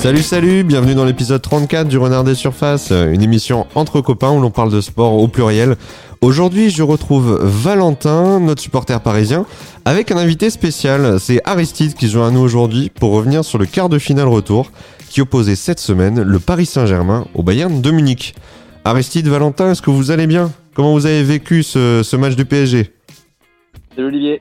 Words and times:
Salut 0.00 0.22
salut, 0.22 0.64
bienvenue 0.64 0.94
dans 0.94 1.04
l'épisode 1.04 1.42
34 1.42 1.86
du 1.86 1.98
Renard 1.98 2.24
des 2.24 2.34
Surfaces, 2.34 2.90
une 2.90 3.20
émission 3.20 3.66
entre 3.74 4.00
copains 4.00 4.30
où 4.30 4.40
l'on 4.40 4.50
parle 4.50 4.72
de 4.72 4.80
sport 4.80 5.12
au 5.12 5.28
pluriel. 5.28 5.76
Aujourd'hui 6.22 6.70
je 6.70 6.82
retrouve 6.82 7.38
Valentin, 7.42 8.40
notre 8.40 8.62
supporter 8.62 8.98
parisien, 9.02 9.44
avec 9.84 10.10
un 10.10 10.16
invité 10.16 10.48
spécial, 10.48 11.20
c'est 11.20 11.42
Aristide 11.44 11.92
qui 11.92 12.08
joue 12.08 12.22
à 12.22 12.30
nous 12.30 12.40
aujourd'hui 12.40 12.88
pour 12.88 13.12
revenir 13.12 13.44
sur 13.44 13.58
le 13.58 13.66
quart 13.66 13.90
de 13.90 13.98
finale 13.98 14.28
retour 14.28 14.72
qui 15.10 15.20
opposait 15.20 15.54
cette 15.54 15.80
semaine 15.80 16.22
le 16.22 16.38
Paris 16.38 16.64
Saint-Germain 16.64 17.26
au 17.34 17.42
Bayern 17.42 17.82
de 17.82 17.90
Munich. 17.90 18.34
Aristide, 18.84 19.28
Valentin, 19.28 19.72
est-ce 19.72 19.82
que 19.82 19.90
vous 19.90 20.10
allez 20.10 20.26
bien? 20.26 20.50
Comment 20.72 20.94
vous 20.94 21.04
avez 21.04 21.22
vécu 21.22 21.62
ce, 21.62 22.16
match 22.16 22.36
du 22.36 22.46
PSG 22.46 22.90
Salut 23.94 24.08
Olivier. 24.08 24.40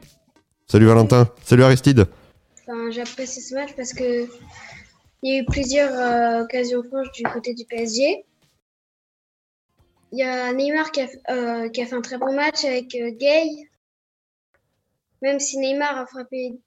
Salut 0.67 0.85
Valentin. 0.85 1.27
Salut 1.44 1.63
Aristide. 1.63 2.05
Enfin, 2.66 2.91
J'apprécie 2.91 3.41
ce 3.41 3.55
match 3.55 3.71
parce 3.75 3.91
que 3.91 4.25
il 5.21 5.33
y 5.33 5.37
a 5.37 5.41
eu 5.41 5.45
plusieurs 5.45 5.93
euh, 5.93 6.43
occasions 6.43 6.83
franches 6.83 7.11
du 7.11 7.23
côté 7.23 7.53
du 7.53 7.65
PSG. 7.65 8.25
Il 10.11 10.19
y 10.19 10.23
a 10.23 10.51
Neymar 10.53 10.91
qui 10.91 11.01
a, 11.01 11.07
euh, 11.29 11.69
qui 11.69 11.81
a, 11.81 11.85
fait 11.85 11.95
un 11.95 12.01
très 12.01 12.17
bon 12.17 12.33
match 12.33 12.63
avec 12.65 12.95
euh, 12.95 13.11
Gay. 13.11 13.69
Même 15.21 15.39
si 15.39 15.57
Neymar 15.57 15.97
a 15.97 16.07
frappé 16.07 16.59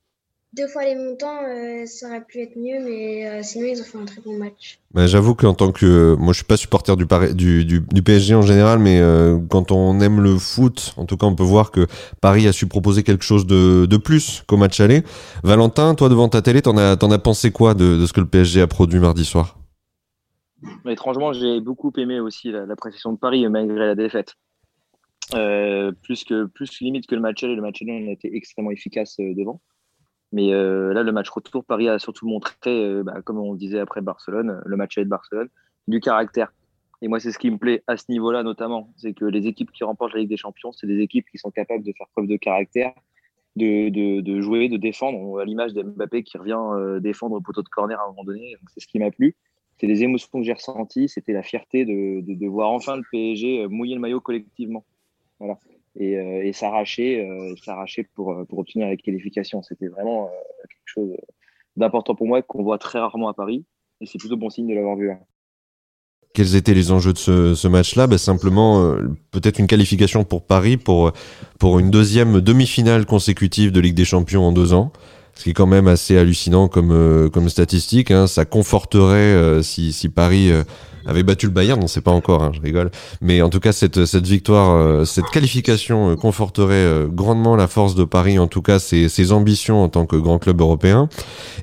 deux 0.55 0.69
fois 0.69 0.85
les 0.85 0.95
montants, 0.95 1.43
euh, 1.45 1.87
ça 1.87 2.09
aurait 2.09 2.25
pu 2.25 2.41
être 2.41 2.57
mieux, 2.57 2.79
mais 2.85 3.27
euh, 3.27 3.43
sinon 3.43 3.67
ils 3.67 3.81
ont 3.81 3.85
fait 3.85 3.99
un 3.99 4.05
très 4.05 4.21
bon 4.21 4.37
match. 4.37 4.79
Bah, 4.93 5.07
J'avoue 5.07 5.35
qu'en 5.35 5.55
tant 5.55 5.73
que 5.73 6.15
moi 6.19 6.33
je 6.33 6.39
suis 6.39 6.45
pas 6.45 6.59
supporter 6.59 6.97
du, 6.97 7.07
du, 7.35 7.65
du, 7.65 7.81
du 7.81 8.03
PSG 8.03 8.35
en 8.35 8.43
général, 8.43 8.79
mais 8.79 9.01
euh, 9.01 9.39
quand 9.49 9.73
on 9.73 9.99
aime 10.01 10.21
le 10.21 10.37
foot, 10.37 10.93
en 10.99 11.07
tout 11.07 11.17
cas 11.17 11.27
on 11.27 11.35
peut 11.35 11.43
voir 11.43 11.71
que 11.71 11.87
Paris 12.21 12.47
a 12.47 12.53
su 12.53 12.67
proposer 12.67 13.03
quelque 13.03 13.25
chose 13.25 13.47
de, 13.47 13.87
de 13.87 13.97
plus 13.97 14.43
qu'au 14.47 14.59
match 14.59 14.79
aller. 14.81 15.03
Valentin, 15.43 15.95
toi 15.95 16.11
devant 16.11 16.29
ta 16.29 16.43
télé, 16.43 16.61
t'en 16.61 16.77
as, 16.77 17.03
en 17.03 17.11
as 17.11 17.19
pensé 17.19 17.51
quoi 17.51 17.73
de, 17.75 17.97
de, 17.97 18.07
ce 18.07 18.13
que 18.13 18.21
le 18.21 18.29
PSG 18.29 18.61
a 18.61 18.67
produit 18.67 19.01
mardi 19.01 19.25
soir? 19.25 19.59
Étrangement, 20.87 21.33
j'ai 21.33 21.61
beaucoup 21.61 21.93
aimé 21.97 22.21
aussi 22.21 22.53
la, 22.53 22.67
la 22.67 22.77
prestation 22.77 23.13
de 23.13 23.19
Paris 23.19 23.49
malgré 23.49 23.79
la 23.79 23.95
défaite. 23.95 24.35
plus 25.31 26.25
que 26.25 26.45
plus 26.45 26.81
limite 26.81 27.07
que 27.07 27.15
le 27.15 27.23
match 27.23 27.43
aller, 27.43 27.57
le 27.57 27.63
match 27.63 27.81
aller 27.81 28.05
on 28.05 28.11
a 28.11 28.13
été 28.13 28.37
extrêmement 28.37 28.71
efficace 28.71 29.17
devant. 29.19 29.63
Mais 30.33 30.53
euh, 30.53 30.95
là, 30.95 31.03
le 31.03 31.13
match 31.13 31.29
retour, 31.29 31.65
Paris 31.65 31.89
a 31.89 31.99
surtout 31.99 32.27
montré, 32.27 32.57
euh, 32.67 33.03
bah, 33.03 33.21
comme 33.23 33.39
on 33.39 33.55
disait 33.55 33.79
après 33.79 34.01
Barcelone, 34.01 34.63
le 34.65 34.77
match 34.77 34.97
avec 34.97 35.09
Barcelone, 35.09 35.49
du 35.89 36.01
caractère. 36.01 36.53
Et 37.03 37.09
moi, 37.09 37.21
c'est 37.21 37.33
ce 37.33 37.39
qui 37.39 37.51
me 37.51 37.59
plaît 37.59 37.83
à 37.87 37.97
ce 37.97 38.05
niveau-là, 38.09 38.43
notamment. 38.43 38.93
C'est 38.97 39.13
que 39.13 39.25
les 39.25 39.47
équipes 39.47 39.73
qui 39.73 39.85
remportent 39.85 40.15
la 40.15 40.21
Ligue 40.21 40.31
des 40.31 40.37
Champions, 40.37 40.73
c'est 40.73 40.87
des 40.87 41.01
équipes 41.01 41.27
qui 41.31 41.37
sont 41.37 41.51
capables 41.51 41.85
de 41.85 41.93
faire 41.93 42.07
preuve 42.13 42.29
de 42.29 42.37
caractère, 42.37 42.93
de, 43.57 43.91
de, 44.21 44.41
jouer, 44.41 44.69
de 44.69 44.79
défendre. 44.79 45.41
À 45.41 45.45
l'image 45.45 45.75
d'Mbappé 45.75 46.23
qui 46.23 46.39
revient 46.39 46.57
euh, 46.57 47.01
défendre 47.01 47.37
au 47.37 47.41
poteau 47.41 47.63
de 47.63 47.69
corner 47.69 48.01
à 48.01 48.05
un 48.05 48.09
moment 48.09 48.25
donné. 48.25 48.57
C'est 48.73 48.81
ce 48.81 48.87
qui 48.87 48.99
m'a 48.99 49.11
plu. 49.11 49.37
C'est 49.79 49.87
des 49.89 50.03
émotions 50.05 50.39
que 50.39 50.45
j'ai 50.45 50.53
ressenties. 50.53 51.09
C'était 51.09 51.33
la 51.33 51.43
fierté 51.43 51.85
de, 51.85 52.21
de, 52.23 52.47
voir 52.47 52.71
enfin 52.71 52.97
le 52.97 53.03
PSG 53.11 53.67
mouiller 53.67 53.97
le 53.97 54.01
maillot 54.01 54.21
collectivement. 54.21 54.85
Voilà 55.41 55.59
et, 55.97 56.17
euh, 56.17 56.45
et 56.45 56.53
s'arracher, 56.53 57.27
euh, 57.27 57.55
s'arracher 57.63 58.05
pour, 58.15 58.35
pour 58.49 58.59
obtenir 58.59 58.89
la 58.89 58.97
qualification. 58.97 59.63
C'était 59.63 59.89
vraiment 59.89 60.27
euh, 60.27 60.29
quelque 60.69 60.87
chose 60.87 61.17
d'important 61.77 62.15
pour 62.15 62.27
moi 62.27 62.43
qu'on 62.43 62.63
voit 62.63 62.79
très 62.79 62.99
rarement 62.99 63.29
à 63.29 63.35
Paris 63.35 63.65
et 64.01 64.07
c'est 64.07 64.19
plutôt 64.19 64.37
bon 64.37 64.51
signe 64.51 64.69
de 64.69 64.75
l'avoir 64.75 64.97
vu 64.97 65.09
là. 65.09 65.19
Quels 66.35 66.57
étaient 66.57 66.73
les 66.73 66.93
enjeux 66.93 67.13
de 67.13 67.19
ce, 67.19 67.55
ce 67.55 67.69
match-là? 67.69 68.07
Bah, 68.07 68.17
Simplement, 68.17 68.83
euh, 68.83 69.11
peut-être 69.33 69.59
une 69.59 69.67
qualification 69.67 70.25
pour 70.25 70.47
Paris 70.47 70.79
pour, 70.79 71.13
pour 71.59 71.79
une 71.79 71.91
deuxième 71.91 72.41
demi-finale 72.41 73.05
consécutive 73.05 73.71
de 73.71 73.81
Ligue 73.81 73.95
des 73.95 74.07
Champions 74.07 74.45
en 74.45 74.53
deux 74.53 74.73
ans. 74.73 74.93
Ce 75.35 75.45
qui 75.45 75.51
est 75.51 75.55
quand 75.55 75.67
même 75.67 75.89
assez 75.89 76.17
hallucinant 76.17 76.69
comme, 76.69 76.93
euh, 76.93 77.29
comme 77.29 77.51
statistique. 77.51 78.11
Hein. 78.11 78.27
Ça 78.27 78.47
conforterait 78.47 79.17
euh, 79.17 79.63
si, 79.63 79.93
si 79.93 80.09
Paris 80.09 80.51
avait 81.07 81.23
battu 81.23 81.47
le 81.47 81.53
Bayern, 81.53 81.83
on 81.83 81.87
sait 81.87 82.01
pas 82.01 82.11
encore, 82.11 82.43
hein, 82.43 82.53
je 82.55 82.61
rigole. 82.61 82.91
Mais 83.21 83.43
en 83.43 83.51
tout 83.51 83.61
cas, 83.61 83.73
cette, 83.73 84.05
cette 84.05 84.27
victoire, 84.27 84.77
euh, 84.77 85.05
cette 85.05 85.27
qualification 85.27 86.11
euh, 86.11 86.17
conforterait 86.17 86.75
euh, 86.75 87.07
grandement 87.09 87.57
la 87.57 87.67
force 87.67 87.95
de 87.95 88.05
Paris, 88.05 88.39
en 88.39 88.47
tout 88.47 88.63
cas 88.63 88.79
ses, 88.79 89.09
ses 89.09 89.33
ambitions 89.33 89.83
en 89.83 89.89
tant 89.89 90.07
que 90.07 90.17
grand 90.17 90.39
club 90.39 90.61
européen. 90.61 91.09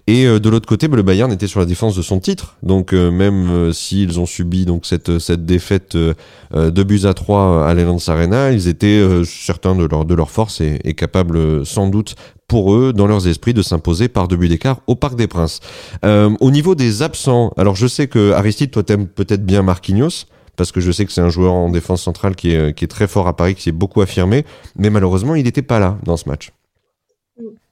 Et 0.07 0.25
de 0.25 0.49
l'autre 0.49 0.67
côté, 0.67 0.87
bah, 0.87 0.97
le 0.97 1.03
Bayern 1.03 1.31
était 1.31 1.47
sur 1.47 1.59
la 1.59 1.65
défense 1.65 1.95
de 1.95 2.01
son 2.01 2.19
titre. 2.19 2.57
Donc 2.63 2.93
même 2.93 3.71
s'ils 3.73 4.19
ont 4.19 4.25
subi 4.25 4.65
donc 4.65 4.85
cette, 4.85 5.19
cette 5.19 5.45
défaite 5.45 5.95
de 5.95 6.83
buts 6.83 7.01
à 7.03 7.13
3 7.13 7.67
à 7.67 7.73
l'Allianz 7.73 8.09
Arena, 8.09 8.51
ils 8.51 8.67
étaient 8.67 9.03
certains 9.23 9.75
de 9.75 9.85
leur, 9.85 10.05
de 10.05 10.15
leur 10.15 10.31
force 10.31 10.61
et, 10.61 10.79
et 10.83 10.93
capables 10.93 11.65
sans 11.65 11.87
doute 11.87 12.15
pour 12.49 12.73
eux, 12.73 12.91
dans 12.91 13.07
leurs 13.07 13.27
esprits, 13.27 13.53
de 13.53 13.61
s'imposer 13.61 14.09
par 14.09 14.27
deux 14.27 14.35
buts 14.35 14.49
d'écart 14.49 14.81
au 14.87 14.95
Parc 14.95 15.15
des 15.15 15.27
Princes. 15.27 15.61
Euh, 16.03 16.35
au 16.41 16.51
niveau 16.51 16.75
des 16.75 17.01
absents, 17.01 17.53
alors 17.55 17.77
je 17.77 17.87
sais 17.87 18.07
que 18.07 18.31
Aristide, 18.33 18.71
toi 18.71 18.83
t'aimes 18.83 19.07
peut-être 19.07 19.45
bien 19.45 19.61
Marquinhos, 19.61 20.25
parce 20.57 20.73
que 20.73 20.81
je 20.81 20.91
sais 20.91 21.05
que 21.05 21.13
c'est 21.13 21.21
un 21.21 21.29
joueur 21.29 21.53
en 21.53 21.69
défense 21.69 22.03
centrale 22.03 22.35
qui 22.35 22.51
est, 22.51 22.73
qui 22.73 22.83
est 22.83 22.89
très 22.89 23.07
fort 23.07 23.27
à 23.27 23.37
Paris, 23.37 23.55
qui 23.55 23.61
s'est 23.61 23.71
beaucoup 23.71 24.01
affirmé, 24.01 24.43
mais 24.75 24.89
malheureusement 24.89 25.35
il 25.35 25.45
n'était 25.45 25.61
pas 25.61 25.79
là 25.79 25.97
dans 26.03 26.17
ce 26.17 26.27
match. 26.27 26.51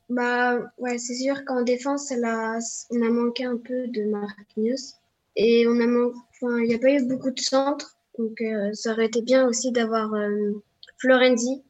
Bah 0.10 0.58
ouais, 0.78 0.98
c'est 0.98 1.16
sûr 1.16 1.44
qu'en 1.46 1.64
défense, 1.64 2.14
on 2.14 3.02
a 3.02 3.10
manqué 3.10 3.44
un 3.44 3.58
peu 3.58 3.88
de 3.88 4.10
Marquinhos 4.10 4.96
et 5.36 5.68
on 5.68 5.80
a 5.82 5.86
enfin, 5.86 6.60
il 6.60 6.68
n'y 6.70 6.76
a 6.76 6.80
pas 6.80 6.92
eu 6.92 7.06
beaucoup 7.06 7.32
de 7.32 7.40
centres, 7.40 7.98
donc 8.18 8.40
euh, 8.42 8.70
ça 8.74 8.94
aurait 8.94 9.08
été 9.08 9.22
bien 9.22 9.46
aussi 9.48 9.72
d'avoir 9.72 10.14
euh, 10.14 10.54
Florenzi. 11.00 11.62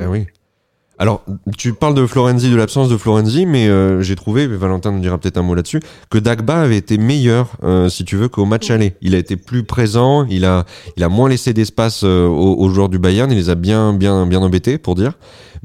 Ah 0.00 0.10
oui. 0.10 0.26
Alors, 0.98 1.22
tu 1.58 1.74
parles 1.74 1.94
de 1.94 2.06
Florenzi, 2.06 2.50
de 2.50 2.56
l'absence 2.56 2.88
de 2.88 2.96
Florenzi, 2.96 3.44
mais 3.44 3.68
euh, 3.68 4.00
j'ai 4.00 4.16
trouvé, 4.16 4.46
Valentin 4.46 4.92
nous 4.92 5.00
dira 5.00 5.18
peut-être 5.18 5.36
un 5.36 5.42
mot 5.42 5.54
là-dessus, 5.54 5.80
que 6.10 6.16
Dagba 6.16 6.62
avait 6.62 6.78
été 6.78 6.96
meilleur, 6.96 7.50
euh, 7.64 7.90
si 7.90 8.04
tu 8.04 8.16
veux, 8.16 8.28
qu'au 8.28 8.46
match 8.46 8.70
aller. 8.70 8.94
Il 9.02 9.14
a 9.14 9.18
été 9.18 9.36
plus 9.36 9.62
présent, 9.62 10.24
il 10.24 10.46
a, 10.46 10.64
il 10.96 11.04
a 11.04 11.10
moins 11.10 11.28
laissé 11.28 11.52
d'espace 11.52 12.00
euh, 12.02 12.26
aux, 12.26 12.54
aux, 12.54 12.68
joueurs 12.70 12.88
du 12.88 12.98
Bayern, 12.98 13.30
il 13.30 13.36
les 13.36 13.50
a 13.50 13.54
bien, 13.54 13.92
bien, 13.92 14.26
bien 14.26 14.40
embêtés, 14.40 14.78
pour 14.78 14.94
dire. 14.94 15.12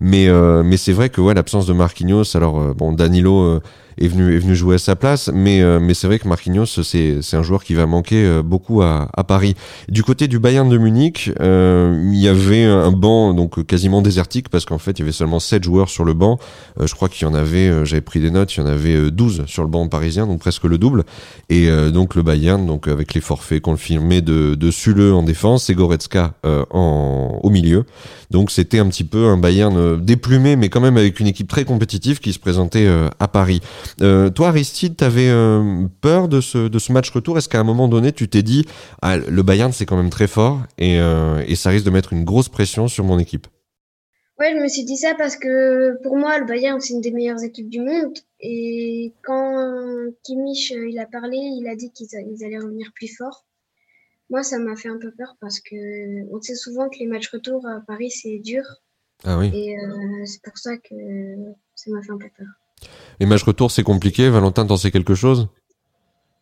Mais, 0.03 0.28
euh, 0.28 0.64
mais 0.64 0.78
c'est 0.78 0.94
vrai 0.94 1.09
que 1.09 1.22
ouais, 1.22 1.36
l'absence 1.36 1.68
de 1.68 1.74
Marquinhos, 1.74 2.36
alors 2.36 2.59
euh, 2.59 2.74
bon, 2.74 2.91
Danilo 2.91 3.59
est 4.01 4.07
venu, 4.07 4.35
est 4.35 4.39
venu 4.39 4.56
jouer 4.56 4.75
à 4.75 4.78
sa 4.79 4.95
place, 4.95 5.29
mais, 5.34 5.62
euh, 5.62 5.79
mais 5.79 5.94
c'est 5.94 6.07
vrai 6.07 6.19
que 6.19 6.28
Marquinhos, 6.28 6.66
c'est, 6.66 7.22
c'est 7.22 7.38
un 7.38 7.44
joueur 7.44 7.63
qui 7.63 7.73
va 7.73 7.85
manquer 7.85 8.25
euh, 8.25 8.41
beaucoup 8.41 8.81
à, 8.81 9.09
à 9.16 9.23
Paris. 9.23 9.56
Du 9.89 10.03
côté 10.03 10.28
du 10.28 10.39
Bayern 10.39 10.67
de 10.67 10.78
Munich, 10.78 11.31
euh, 11.39 12.01
il 12.11 12.19
y 12.19 12.28
avait 12.28 12.63
un 12.63 12.91
banc 12.91 13.34
donc 13.34 13.66
quasiment 13.66 14.01
désertique 14.01 14.50
parce 14.50 14.66
qu'en 14.66 14.79
fait, 14.79 14.91
il 14.91 15.00
y 15.00 15.03
avait 15.03 15.11
seulement 15.11 15.40
7 15.40 15.63
joueurs 15.63 15.90
sur 15.90 16.03
le 16.03 16.13
banc. 16.13 16.40
je 16.79 16.94
crois 16.94 17.09
qu'il 17.09 17.28
y 17.28 17.29
en 17.29 17.34
avait, 17.34 17.85
j'avais 17.85 18.01
pris 18.01 18.19
des 18.19 18.31
notes, 18.31 18.56
il 18.56 18.61
y 18.61 18.63
en 18.63 18.67
avait 18.67 19.11
12 19.11 19.44
sur 19.45 19.63
le 19.63 19.69
banc 19.69 19.88
parisien, 19.88 20.25
donc 20.25 20.40
presque 20.40 20.63
le 20.63 20.78
double. 20.78 21.03
Et 21.50 21.69
donc 21.91 22.16
le 22.16 22.23
Bayern, 22.23 22.66
donc 22.66 22.88
avec 22.88 23.13
les 23.13 23.22
forfaits 23.22 23.61
confirmés 23.61 24.22
de, 24.22 24.56
de 24.56 24.72
Sule 24.72 25.11
en 25.11 25.23
défense 25.23 25.69
et 25.69 25.75
Goretzka 25.75 26.34
en, 26.44 27.40
au 27.41 27.50
milieu. 27.50 27.85
Donc 28.29 28.51
c'était 28.51 28.79
un 28.79 28.88
petit 28.88 29.03
peu 29.03 29.25
un 29.25 29.38
Bayern 29.38 30.00
déplumé, 30.01 30.56
mais 30.56 30.69
quand 30.69 30.81
même 30.81 30.97
avec 30.97 31.19
une 31.19 31.28
équipe 31.28 31.47
très 31.47 31.66
compétitive 31.66 32.19
qui 32.19 32.34
se 32.34 32.40
présentait 32.40 32.88
à 33.19 33.28
Paris. 33.28 33.61
Euh, 34.02 34.29
toi, 34.29 34.50
Aristide, 34.50 34.96
tu 34.97 35.03
avais 35.03 35.29
euh, 35.29 35.88
peur 36.02 36.28
de 36.28 36.41
ce, 36.41 36.68
de 36.68 36.79
ce 36.79 36.91
match 36.91 37.09
retour? 37.09 37.38
Est-ce 37.38 37.50
qu'à 37.50 37.59
un 37.59 37.63
moment 37.63 37.88
donné, 37.88 38.12
tu 38.12 38.29
t'es 38.29 38.44
dit, 38.44 38.66
ah, 39.02 39.18
le 39.18 39.44
Bayern, 39.44 39.72
c'est 39.72 39.85
quand 39.85 39.97
même 39.97 40.09
très 40.09 40.28
fort 40.28 40.62
et, 40.78 41.00
euh, 41.00 41.44
et 41.47 41.56
ça 41.56 41.69
risque 41.69 41.85
de 41.85 41.91
mettre 41.91 42.13
une 42.13 42.24
grosse 42.24 42.50
pression 42.50 42.88
sur 42.88 43.03
mon 43.03 43.19
équipe? 43.19 43.47
Ouais, 44.40 44.53
je 44.56 44.62
me 44.62 44.68
suis 44.68 44.84
dit 44.84 44.97
ça 44.97 45.13
parce 45.16 45.35
que 45.35 46.02
pour 46.02 46.18
moi, 46.18 46.40
le 46.40 46.46
Bayern, 46.46 46.79
c'est 46.81 46.94
une 46.94 47.02
des 47.02 47.12
meilleures 47.12 47.44
équipes 47.44 47.69
du 47.69 47.79
monde. 47.79 48.18
Et 48.40 49.13
quand 49.24 49.56
Kimmich 50.23 50.72
il 50.72 50.97
a 50.97 51.06
parlé, 51.06 51.38
il 51.38 51.68
a 51.68 51.75
dit 51.75 51.91
qu'ils 51.91 52.44
allaient 52.44 52.58
revenir 52.58 52.91
plus 52.96 53.16
fort. 53.16 53.46
Moi, 54.31 54.41
ça 54.44 54.58
m'a 54.58 54.75
fait 54.75 54.90
un 54.90 54.97
peu 54.97 55.11
peur 55.11 55.35
parce 55.41 55.59
que 55.59 55.76
on 56.34 56.41
sait 56.41 56.55
souvent 56.55 56.90
que 56.90 56.97
les 56.97 57.05
matchs 57.05 57.29
retour 57.29 57.67
à 57.67 57.82
Paris, 57.85 58.09
c'est 58.09 58.40
dur. 58.40 58.64
Ah 59.23 59.38
oui. 59.38 59.52
Et 59.53 59.78
euh, 59.78 60.26
c'est 60.26 60.41
pour 60.41 60.58
ça 60.58 60.78
que 60.78 60.96
ça 61.76 61.91
m'a 61.91 62.02
fait 62.02 62.11
un 62.11 62.17
peu 62.17 62.29
peur. 62.35 62.47
Les 63.19 63.25
matchs 63.25 63.43
retour, 63.43 63.72
c'est 63.72 63.83
compliqué. 63.83 64.29
Valentin, 64.29 64.66
t'en 64.66 64.78
sais 64.78 64.91
quelque 64.91 65.16
chose? 65.16 65.47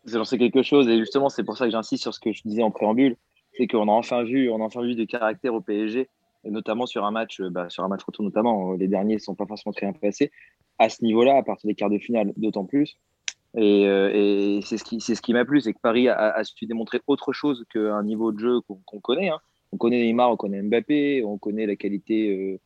J'en 0.06 0.24
sais 0.24 0.38
quelque 0.38 0.63
chose 0.63 0.88
et 0.88 0.97
justement, 0.97 1.30
c'est 1.30 1.44
pour 1.44 1.57
ça 1.57 1.65
que 1.65 1.71
j'insiste 1.71 2.03
sur 2.03 2.13
ce 2.13 2.19
que 2.19 2.31
je 2.31 2.41
disais 2.45 2.63
en 2.63 2.71
préambule. 2.71 3.15
C'est 3.57 3.68
qu'on 3.68 3.88
a 3.88 3.91
enfin 3.91 4.24
vu, 4.24 4.50
on 4.50 4.62
a 4.62 4.63
enfin 4.63 4.81
vu 4.81 4.95
des 4.95 5.07
caractères 5.07 5.53
au 5.53 5.62
PSG, 5.62 6.07
et 6.45 6.50
notamment 6.51 6.86
sur 6.86 7.03
un 7.03 7.12
match, 7.12 7.41
bah, 7.41 7.69
sur 7.69 7.83
un 7.83 7.89
match 7.89 8.03
retour 8.03 8.24
notamment. 8.24 8.74
Les 8.74 8.88
derniers 8.88 9.15
ne 9.15 9.19
sont 9.19 9.36
pas 9.36 9.45
forcément 9.45 9.74
très 9.74 9.88
bien 9.88 9.94
passés. 9.94 10.31
À 10.77 10.89
ce 10.89 11.03
niveau-là, 11.03 11.38
à 11.38 11.44
partir 11.44 11.68
des 11.68 11.75
quarts 11.75 11.89
de 11.89 11.97
finale, 11.97 12.33
d'autant 12.38 12.65
plus. 12.65 12.97
Et, 13.57 13.88
euh, 13.88 14.62
c'est 14.62 14.77
ce 14.77 15.21
qui, 15.21 15.33
m'a 15.33 15.44
plu, 15.44 15.59
c'est 15.62 15.74
que 15.74 15.80
Paris 15.81 16.07
a, 16.07 16.15
a, 16.15 16.44
su 16.44 16.65
démontrer 16.65 17.01
autre 17.07 17.33
chose 17.33 17.65
qu'un 17.74 18.03
niveau 18.03 18.31
de 18.31 18.39
jeu 18.39 18.62
qu'on 18.62 19.00
connaît. 19.00 19.30
Hein. 19.30 19.39
On 19.71 19.77
connaît 19.77 20.01
Neymar, 20.01 20.31
on 20.31 20.38
connaît 20.38 20.62
Mbappé, 20.62 21.24
on 21.24 21.38
connaît 21.38 21.65
la 21.65 21.75
qualité 21.75 22.57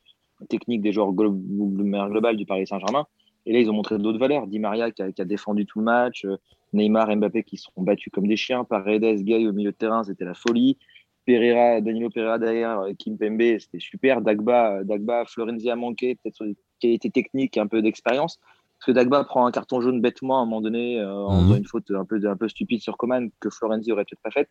euh, 0.41 0.45
technique 0.47 0.81
des 0.81 0.91
joueurs 0.91 1.11
glo 1.11 1.31
global 1.31 2.37
du 2.37 2.45
Paris 2.45 2.67
Saint-Germain. 2.67 3.05
Et 3.45 3.53
là, 3.53 3.59
ils 3.59 3.69
ont 3.69 3.73
montré 3.73 3.97
d'autres 3.97 4.19
valeurs. 4.19 4.47
Di 4.47 4.59
Maria 4.59 4.91
qui 4.91 5.01
a, 5.01 5.11
qui 5.11 5.21
a, 5.21 5.25
défendu 5.25 5.65
tout 5.65 5.79
le 5.79 5.85
match, 5.85 6.25
euh, 6.25 6.37
Neymar, 6.71 7.15
Mbappé 7.15 7.43
qui 7.43 7.57
sont 7.57 7.71
battus 7.77 8.11
comme 8.11 8.27
des 8.27 8.37
chiens, 8.37 8.63
Paredes, 8.63 9.23
Gay 9.23 9.47
au 9.47 9.53
milieu 9.53 9.71
de 9.71 9.75
terrain, 9.77 10.03
c'était 10.03 10.25
la 10.25 10.33
folie. 10.33 10.77
Pereira, 11.25 11.79
Danilo 11.81 12.09
Pereira 12.09 12.37
derrière, 12.37 12.81
euh, 12.81 12.93
Kim 12.97 13.17
Pembe, 13.17 13.59
c'était 13.59 13.79
super. 13.79 14.21
Dagba, 14.21 14.83
Dagba, 14.83 15.25
Florenzi 15.25 15.69
a 15.69 15.75
manqué, 15.75 16.15
peut-être 16.15 16.35
sur 16.35 16.45
des 16.45 16.55
qualités 16.79 17.09
techniques, 17.09 17.57
un 17.57 17.67
peu 17.67 17.81
d'expérience. 17.81 18.39
Parce 18.79 18.87
que 18.87 18.91
Dagba 18.91 19.23
prend 19.23 19.45
un 19.45 19.51
carton 19.51 19.79
jaune 19.79 20.01
bêtement 20.01 20.39
à 20.39 20.41
un 20.41 20.45
moment 20.45 20.61
donné, 20.61 21.01
en 21.03 21.37
Mhm. 21.37 21.45
faisant 21.45 21.55
une 21.57 21.65
faute 21.65 21.91
un 21.91 22.05
peu, 22.05 22.19
un 22.27 22.35
peu 22.35 22.49
stupide 22.49 22.81
sur 22.81 22.97
Coman 22.97 23.29
que 23.39 23.49
Florenzi 23.49 23.91
aurait 23.91 24.03
peut-être 24.03 24.21
pas 24.21 24.31
faite. 24.31 24.49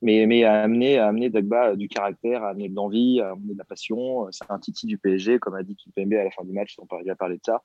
Mais, 0.00 0.26
mais 0.26 0.44
à 0.44 0.62
amener, 0.62 0.96
à 0.98 1.08
amener 1.08 1.28
Dagba 1.28 1.74
du 1.76 1.88
caractère, 1.88 2.44
à 2.44 2.50
amener 2.50 2.68
de 2.68 2.74
l'envie, 2.74 3.20
à 3.20 3.32
amener 3.32 3.52
de 3.52 3.58
la 3.58 3.64
passion. 3.64 4.28
C'est 4.30 4.44
un 4.48 4.58
titi 4.58 4.86
du 4.86 4.96
PSG, 4.96 5.38
comme 5.38 5.54
a 5.54 5.62
dit 5.62 5.74
Kipembe 5.74 6.14
à 6.14 6.24
la 6.24 6.30
fin 6.30 6.44
du 6.44 6.52
match, 6.52 6.76
on 6.78 6.84
a 6.84 7.14
parlé 7.16 7.36
de 7.36 7.42
ça. 7.44 7.62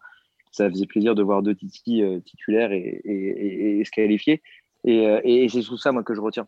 Ça 0.53 0.69
faisait 0.69 0.85
plaisir 0.85 1.15
de 1.15 1.23
voir 1.23 1.41
deux 1.41 1.55
titi 1.55 2.01
euh, 2.03 2.19
titulaires 2.19 2.71
et, 2.71 3.01
et, 3.03 3.79
et, 3.79 3.83
se 3.83 3.91
qualifier. 3.91 4.41
Et, 4.85 5.05
euh, 5.07 5.19
et 5.23 5.49
c'est 5.49 5.61
tout 5.61 5.77
ça, 5.77 5.91
moi, 5.91 6.03
que 6.03 6.13
je 6.13 6.21
retiens 6.21 6.47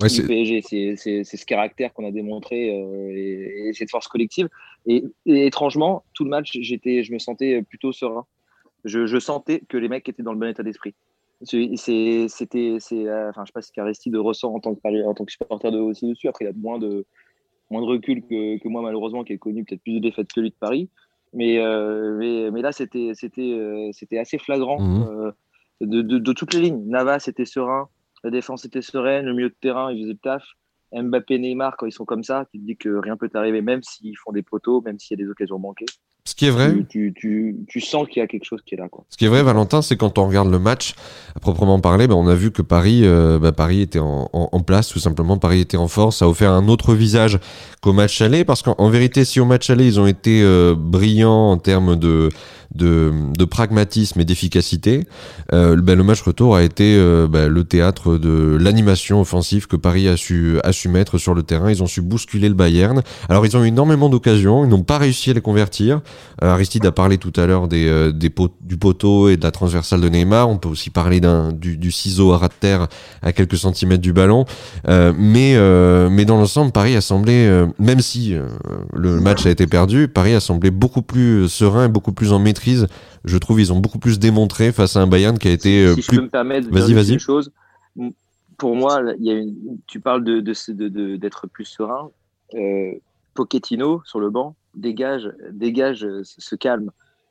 Ouais, 0.00 0.08
du 0.08 0.14
c'est- 0.14 0.26
PSG. 0.26 0.96
C'est- 0.96 1.24
ce 1.24 1.46
caractère 1.46 1.92
qu'on 1.94 2.06
a 2.06 2.10
démontré 2.10 2.70
euh, 2.78 3.10
et, 3.10 3.68
et 3.68 3.72
cette 3.72 3.90
force 3.90 4.06
collective. 4.06 4.48
Et, 4.86 5.04
étrangement, 5.26 6.04
tout 6.12 6.24
le 6.24 6.30
match, 6.30 6.50
j'étais, 6.60 7.02
je 7.04 7.12
me 7.12 7.18
sentais 7.18 7.62
plutôt 7.62 7.92
serein. 7.92 8.26
Je, 8.84 9.06
je 9.06 9.18
sentais 9.18 9.60
que 9.68 9.76
les 9.78 9.88
mecs 9.88 10.06
étaient 10.08 10.22
dans 10.22 10.32
le 10.34 10.38
bon 10.38 10.48
état 10.50 10.62
d'esprit. 10.62 10.94
C'était, 11.44 12.76
c'est, 12.78 13.10
enfin, 13.28 13.42
je 13.44 13.46
sais 13.46 13.52
pas 13.54 13.62
ce 13.62 13.72
qu'Aristide 13.72 14.14
ressent 14.16 14.52
en 14.54 14.60
tant 14.60 14.74
que, 14.74 15.04
en 15.06 15.14
tant 15.14 15.24
que 15.24 15.32
supporter 15.32 15.70
de 15.72 15.78
aussi 15.78 16.06
dessus. 16.06 16.28
Après, 16.28 16.44
il 16.44 16.48
a 16.48 16.52
moins 16.52 16.78
de, 16.78 17.04
moins 17.70 17.80
de 17.80 17.86
recul 17.86 18.22
que, 18.22 18.58
que 18.58 18.68
moi, 18.68 18.82
malheureusement, 18.82 19.24
qui 19.24 19.32
ai 19.32 19.38
connu 19.38 19.64
peut-être 19.64 19.82
plus 19.82 19.94
de 19.94 19.98
défaites 20.00 20.32
que 20.32 20.40
lui 20.40 20.50
de 20.50 20.54
Paris. 20.54 20.88
Mais, 21.32 21.58
euh, 21.58 22.16
mais, 22.18 22.50
mais 22.50 22.62
là, 22.62 22.72
c'était, 22.72 23.12
c'était, 23.14 23.52
euh, 23.52 23.90
c'était 23.92 24.18
assez 24.18 24.38
flagrant 24.38 24.78
Mhm. 24.80 25.02
euh, 25.08 25.32
de, 25.80 26.02
de, 26.02 26.18
de 26.18 26.32
toutes 26.32 26.52
les 26.54 26.60
lignes. 26.60 26.84
Navas 26.88 27.24
était 27.28 27.44
serein, 27.46 27.88
la 28.22 28.30
défense 28.30 28.64
était 28.64 28.82
sereine, 28.82 29.24
le 29.26 29.32
milieu 29.34 29.48
de 29.48 29.56
terrain, 29.60 29.90
il 29.92 30.02
faisait 30.02 30.12
le 30.12 30.18
taf. 30.18 30.44
Mbappé, 30.94 31.38
Neymar, 31.38 31.76
quand 31.78 31.86
ils 31.86 31.92
sont 31.92 32.04
comme 32.04 32.22
ça, 32.22 32.46
tu 32.52 32.60
te 32.60 32.64
dis 32.66 32.76
que 32.76 32.90
rien 32.90 33.16
peut 33.16 33.30
t'arriver, 33.30 33.62
même 33.62 33.82
s'ils 33.82 34.16
font 34.18 34.30
des 34.30 34.42
poteaux, 34.42 34.82
même 34.82 34.98
s'il 34.98 35.18
y 35.18 35.22
a 35.22 35.24
des 35.24 35.30
occasions 35.30 35.58
manquées. 35.58 35.86
Ce 36.24 36.36
qui 36.36 36.46
est 36.46 36.50
vrai, 36.50 36.72
Tu, 36.72 36.86
tu, 36.88 37.12
tu, 37.16 37.56
tu 37.68 37.80
sens 37.80 38.06
qu'il 38.06 38.20
y 38.20 38.22
a 38.22 38.28
quelque 38.28 38.44
chose 38.44 38.60
qui 38.64 38.76
est 38.76 38.78
là. 38.78 38.88
Quoi. 38.88 39.04
Ce 39.10 39.16
qui 39.16 39.24
est 39.24 39.28
vrai, 39.28 39.42
Valentin, 39.42 39.82
c'est 39.82 39.96
quand 39.96 40.18
on 40.18 40.28
regarde 40.28 40.50
le 40.52 40.60
match, 40.60 40.94
à 41.34 41.40
proprement 41.40 41.80
parler, 41.80 42.06
bah, 42.06 42.14
on 42.14 42.28
a 42.28 42.34
vu 42.36 42.52
que 42.52 42.62
Paris, 42.62 43.00
euh, 43.04 43.40
bah, 43.40 43.50
Paris 43.50 43.80
était 43.80 43.98
en, 43.98 44.30
en- 44.32 44.48
en 44.52 44.60
place, 44.60 44.86
tout 44.88 45.00
simplement. 45.00 45.36
Paris 45.38 45.60
était 45.60 45.76
en 45.76 45.88
force. 45.88 46.18
Ça 46.18 46.26
a 46.26 46.28
offert 46.28 46.52
un 46.52 46.68
autre 46.68 46.94
visage 46.94 47.40
qu'au 47.80 47.92
match 47.92 48.20
aller, 48.22 48.44
parce 48.44 48.62
qu'en 48.62 48.76
en 48.78 48.88
vérité, 48.88 49.24
si 49.24 49.40
au 49.40 49.46
match 49.46 49.68
aller, 49.68 49.84
ils 49.84 49.98
ont 49.98 50.06
été 50.06 50.42
euh, 50.44 50.76
brillants 50.78 51.50
en 51.50 51.56
termes 51.58 51.96
de, 51.96 52.28
de, 52.74 53.44
pragmatisme 53.44 54.20
et 54.20 54.24
d'efficacité, 54.24 55.04
euh, 55.52 55.76
bah, 55.80 55.94
le 55.94 56.02
match 56.04 56.22
retour 56.22 56.56
a 56.56 56.62
été 56.62 56.96
euh, 56.96 57.26
bah, 57.28 57.48
le 57.48 57.64
théâtre 57.64 58.16
de 58.16 58.56
l'animation 58.58 59.20
offensive 59.20 59.66
que 59.66 59.76
Paris 59.76 60.08
a 60.08 60.16
su, 60.16 60.58
a 60.64 60.72
su 60.72 60.88
mettre 60.88 61.18
sur 61.18 61.34
le 61.34 61.42
terrain. 61.42 61.70
Ils 61.70 61.82
ont 61.82 61.86
su 61.86 62.00
bousculer 62.00 62.48
le 62.48 62.54
Bayern. 62.54 63.02
Alors, 63.28 63.44
ils 63.44 63.56
ont 63.56 63.64
eu 63.64 63.68
énormément 63.68 64.08
d'occasions. 64.08 64.64
Ils 64.64 64.68
n'ont 64.68 64.82
pas 64.82 64.98
réussi 64.98 65.30
à 65.30 65.34
les 65.34 65.40
convertir. 65.40 66.00
Euh, 66.42 66.52
Aristide 66.52 66.86
a 66.86 66.92
parlé 66.92 67.18
tout 67.18 67.32
à 67.36 67.46
l'heure 67.46 67.68
des, 67.68 68.12
des 68.12 68.32
du 68.62 68.76
poteau 68.76 69.28
et 69.28 69.36
de 69.36 69.42
la 69.42 69.50
transversale 69.50 70.00
de 70.00 70.08
Neymar. 70.08 70.48
On 70.48 70.56
peut 70.56 70.68
aussi 70.68 70.90
parler 70.90 71.20
du, 71.52 71.92
ciseau 71.92 72.32
à 72.32 72.38
ras 72.38 72.48
de 72.48 72.54
terre 72.58 72.88
à 73.22 73.32
quelques 73.32 73.58
centimètres 73.58 74.02
du 74.02 74.12
ballon. 74.12 74.46
Mais, 74.88 75.56
mais 76.10 76.24
dans 76.24 76.38
l'ensemble, 76.38 76.72
Paris 76.72 76.96
a 76.96 77.00
semblé, 77.00 77.64
même 77.78 78.00
si 78.00 78.34
le 78.94 79.20
match 79.20 79.46
a 79.46 79.50
été 79.50 79.66
perdu, 79.66 80.08
Paris 80.08 80.34
a 80.34 80.40
semblé 80.40 80.70
beaucoup 80.70 81.02
plus 81.02 81.48
serein 81.48 81.86
et 81.86 81.88
beaucoup 81.88 82.12
plus 82.12 82.32
en 82.32 82.38
maîtrise. 82.38 82.61
Je 83.24 83.38
trouve 83.38 83.60
ils 83.60 83.72
ont 83.72 83.80
beaucoup 83.80 83.98
plus 83.98 84.18
démontré 84.18 84.72
face 84.72 84.96
à 84.96 85.00
un 85.00 85.06
Bayern 85.06 85.38
qui 85.38 85.48
a 85.48 85.52
été 85.52 85.84
euh, 85.86 85.94
si 85.94 86.02
je 86.02 86.06
plus 86.08 86.16
peux 86.18 86.22
me 86.24 86.28
permettre 86.30 86.68
de 86.68 86.72
Vas-y, 86.72 86.92
vas-y. 86.94 87.18
chose, 87.18 87.52
pour 88.58 88.76
moi, 88.76 89.00
là, 89.02 89.14
il 89.18 89.24
y 89.24 89.30
a 89.30 89.34
une, 89.34 89.54
tu 89.86 90.00
parles 90.00 90.24
de, 90.24 90.40
de, 90.40 90.52
ce- 90.54 90.72
de- 90.72 90.88
de- 90.88 91.16
d'être 91.16 91.46
plus 91.48 91.64
serein. 91.64 92.10
Euh, 92.54 92.92
Pochettino 93.34 94.02
sur 94.04 94.20
le 94.20 94.30
banc 94.30 94.54
dégage, 94.74 95.30
dégage 95.50 96.00
ce, 96.00 96.22
ce 96.38 96.54
calme. 96.56 96.90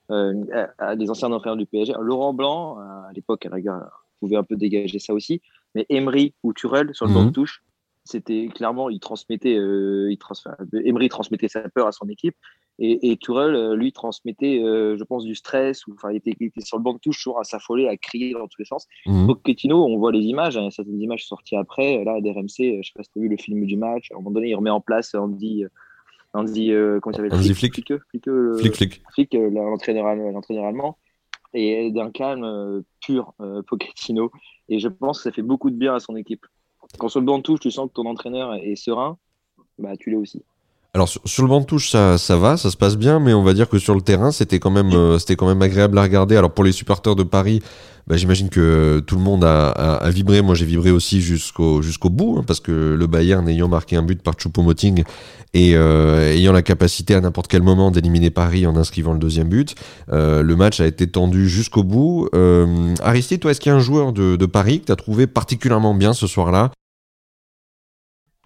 Euh, 0.10 0.34
à, 0.78 0.90
à 0.90 0.96
des 0.98 1.10
anciens 1.10 1.32
entraîneurs 1.32 1.56
du 1.56 1.66
PSG. 1.66 1.94
Laurent 2.02 2.34
Blanc, 2.34 2.78
à 2.80 3.12
l'époque, 3.16 3.46
à 3.46 3.50
la 3.50 3.56
rigueur, 3.56 4.06
pouvait 4.20 4.36
un 4.36 4.44
peu 4.44 4.58
dégager 4.58 5.00
ça 5.00 5.14
aussi. 5.14 5.42
Mais 5.74 5.86
Emery 5.90 6.34
ou 6.44 6.52
Turel 6.54 6.90
sur 6.94 7.06
le 7.08 7.14
banc 7.14 7.22
Mhm. 7.22 7.28
de 7.28 7.32
touche, 7.32 7.64
c'était 8.04 8.50
clairement, 8.54 8.90
il 8.90 9.00
transmettait, 9.00 9.56
euh, 9.56 10.12
il 10.12 10.18
trans- 10.18 10.36
Emery 10.84 11.08
transmettait 11.08 11.48
sa 11.48 11.62
peur 11.70 11.88
à 11.88 11.94
son 11.94 12.10
équipe. 12.10 12.36
Et, 12.84 13.12
et 13.12 13.18
Tourelle, 13.18 13.56
euh, 13.56 13.76
lui, 13.76 13.94
transmettait, 13.94 14.60
euh, 14.60 14.98
je 14.98 15.04
pense, 15.04 15.24
du 15.24 15.36
stress. 15.36 15.86
Ou, 15.86 15.94
enfin, 15.94 16.12
il, 16.12 16.18
était, 16.18 16.34
il 16.40 16.48
était 16.48 16.62
sur 16.62 16.78
le 16.78 16.84
banc 16.84 16.94
de 16.94 17.00
touche, 17.00 17.24
toujours 17.24 17.40
à 17.40 17.44
s'affoler, 17.44 17.88
à 17.88 17.96
crier 17.96 18.34
dans 18.34 18.48
tous 18.48 18.60
les 18.60 18.66
sens. 18.66 18.88
Pochettino, 19.06 19.86
on 19.86 19.98
voit 19.98 20.12
les 20.12 20.24
images, 20.24 20.58
hein, 20.58 20.70
certaines 20.72 21.00
images 21.00 21.26
sorties 21.26 21.56
après. 21.56 22.04
Là, 22.04 22.20
d'RMC, 22.20 22.40
euh, 22.40 22.80
je 22.82 22.88
sais 22.88 22.94
pas 22.96 23.04
si 23.04 23.12
tu 23.12 23.20
as 23.20 23.22
vu 23.22 23.30
le 23.30 23.38
film 23.38 23.66
du 23.66 23.78
match. 23.78 24.12
À 24.12 24.16
un 24.16 24.18
moment 24.18 24.32
donné, 24.32 24.50
il 24.50 24.56
remet 24.56 24.72
en 24.72 24.82
place 24.82 25.14
Andy, 25.14 25.66
Andy 26.34 26.72
euh, 26.72 27.00
comment 27.00 27.14
il 27.14 27.18
s'appelle? 27.18 27.54
Flick. 27.54 27.74
Flick, 27.74 27.94
Flick, 28.10 28.28
euh, 28.28 28.58
flic 28.58 28.76
flic. 28.76 29.04
Flick, 29.14 29.36
euh, 29.36 29.50
l'entraîneur 29.50 30.06
allemand-. 30.08 30.98
Et 31.54 31.92
d'un 31.92 32.12
calme 32.12 32.82
pur, 33.02 33.34
Pochettino. 33.68 34.32
Et 34.70 34.80
je 34.80 34.88
pense 34.88 35.18
que 35.18 35.24
ça 35.24 35.32
fait 35.34 35.42
beaucoup 35.42 35.70
de 35.70 35.76
bien 35.76 35.94
à 35.94 36.00
son 36.00 36.16
équipe. 36.16 36.46
Quand 36.98 37.10
sur 37.10 37.20
le 37.20 37.26
banc 37.26 37.40
de 37.40 37.44
touche, 37.44 37.60
tu 37.60 37.72
sens 37.72 37.90
que 37.90 37.94
ton 37.94 38.06
entraîneur 38.06 38.56
est 38.56 38.76
serein, 38.76 39.18
bah, 39.78 39.98
tu 39.98 40.12
l'es 40.12 40.16
aussi. 40.16 40.44
Alors 40.94 41.08
sur, 41.08 41.44
le 41.44 41.48
banc 41.48 41.62
de 41.62 41.66
touche 41.66 41.90
ça, 41.90 42.18
ça 42.18 42.36
va, 42.36 42.58
ça 42.58 42.70
se 42.70 42.76
passe 42.76 42.98
bien, 42.98 43.22
mais 43.22 43.34
on 43.34 43.44
va 43.44 43.54
dire 43.54 43.70
que 43.70 43.80
sur 43.80 43.96
le 43.96 44.02
terrain 44.02 44.34
c'était 44.34 44.60
quand 44.60 44.72
même 44.72 44.92
euh, 44.92 45.18
c'était 45.20 45.38
quand 45.38 45.48
même 45.48 45.62
agréable 45.62 45.98
à 45.98 46.02
regarder. 46.02 46.36
Alors 46.36 46.52
pour 46.52 46.66
les 46.66 46.74
supporters 46.74 47.16
de 47.16 47.24
Paris, 47.24 47.62
bah, 48.08 48.18
j'imagine 48.18 48.50
que 48.50 49.02
tout 49.08 49.16
le 49.16 49.22
monde 49.22 49.46
a, 49.46 50.02
vibré. 50.10 50.42
Moi 50.42 50.54
j'ai 50.54 50.66
vibré 50.66 50.92
aussi 50.92 51.22
jusqu'au 51.22 51.82
jusqu'au 51.82 52.10
bout 52.10 52.36
hein, 52.38 52.44
parce 52.46 52.60
que 52.60 52.94
le 53.00 53.08
Bayern 53.08 53.48
ayant 53.48 53.70
marqué 53.70 53.96
un 53.96 54.04
but 54.04 54.22
par 54.22 54.34
Choupo-Moting 54.38 55.06
et 55.54 55.78
euh, 55.78 56.34
ayant 56.34 56.52
la 56.52 56.62
capacité 56.62 57.16
à 57.16 57.22
n'importe 57.22 57.48
quel 57.48 57.62
moment 57.62 57.90
d'éliminer 57.90 58.30
Paris 58.30 58.68
en 58.68 58.76
inscrivant 58.76 59.14
le 59.14 59.20
deuxième 59.20 59.48
but, 59.48 59.76
euh, 60.12 60.44
le 60.44 60.56
match 60.58 60.82
a 60.82 60.88
été 60.88 61.08
tendu 61.08 61.48
jusqu'au 61.48 61.86
bout. 61.86 62.28
Aristide, 63.02 63.40
toi 63.40 63.52
est-ce 63.52 63.62
qu'il 63.62 63.70
y 63.70 63.74
a 63.74 63.78
un 63.78 63.80
joueur 63.80 64.12
de, 64.12 64.36
de 64.36 64.46
Paris 64.46 64.82
que 64.82 64.88
tu 64.88 64.92
as 64.92 64.98
trouvé 64.98 65.26
particulièrement 65.26 65.94
bien 65.94 66.12
ce 66.12 66.28
soir-là? 66.28 66.70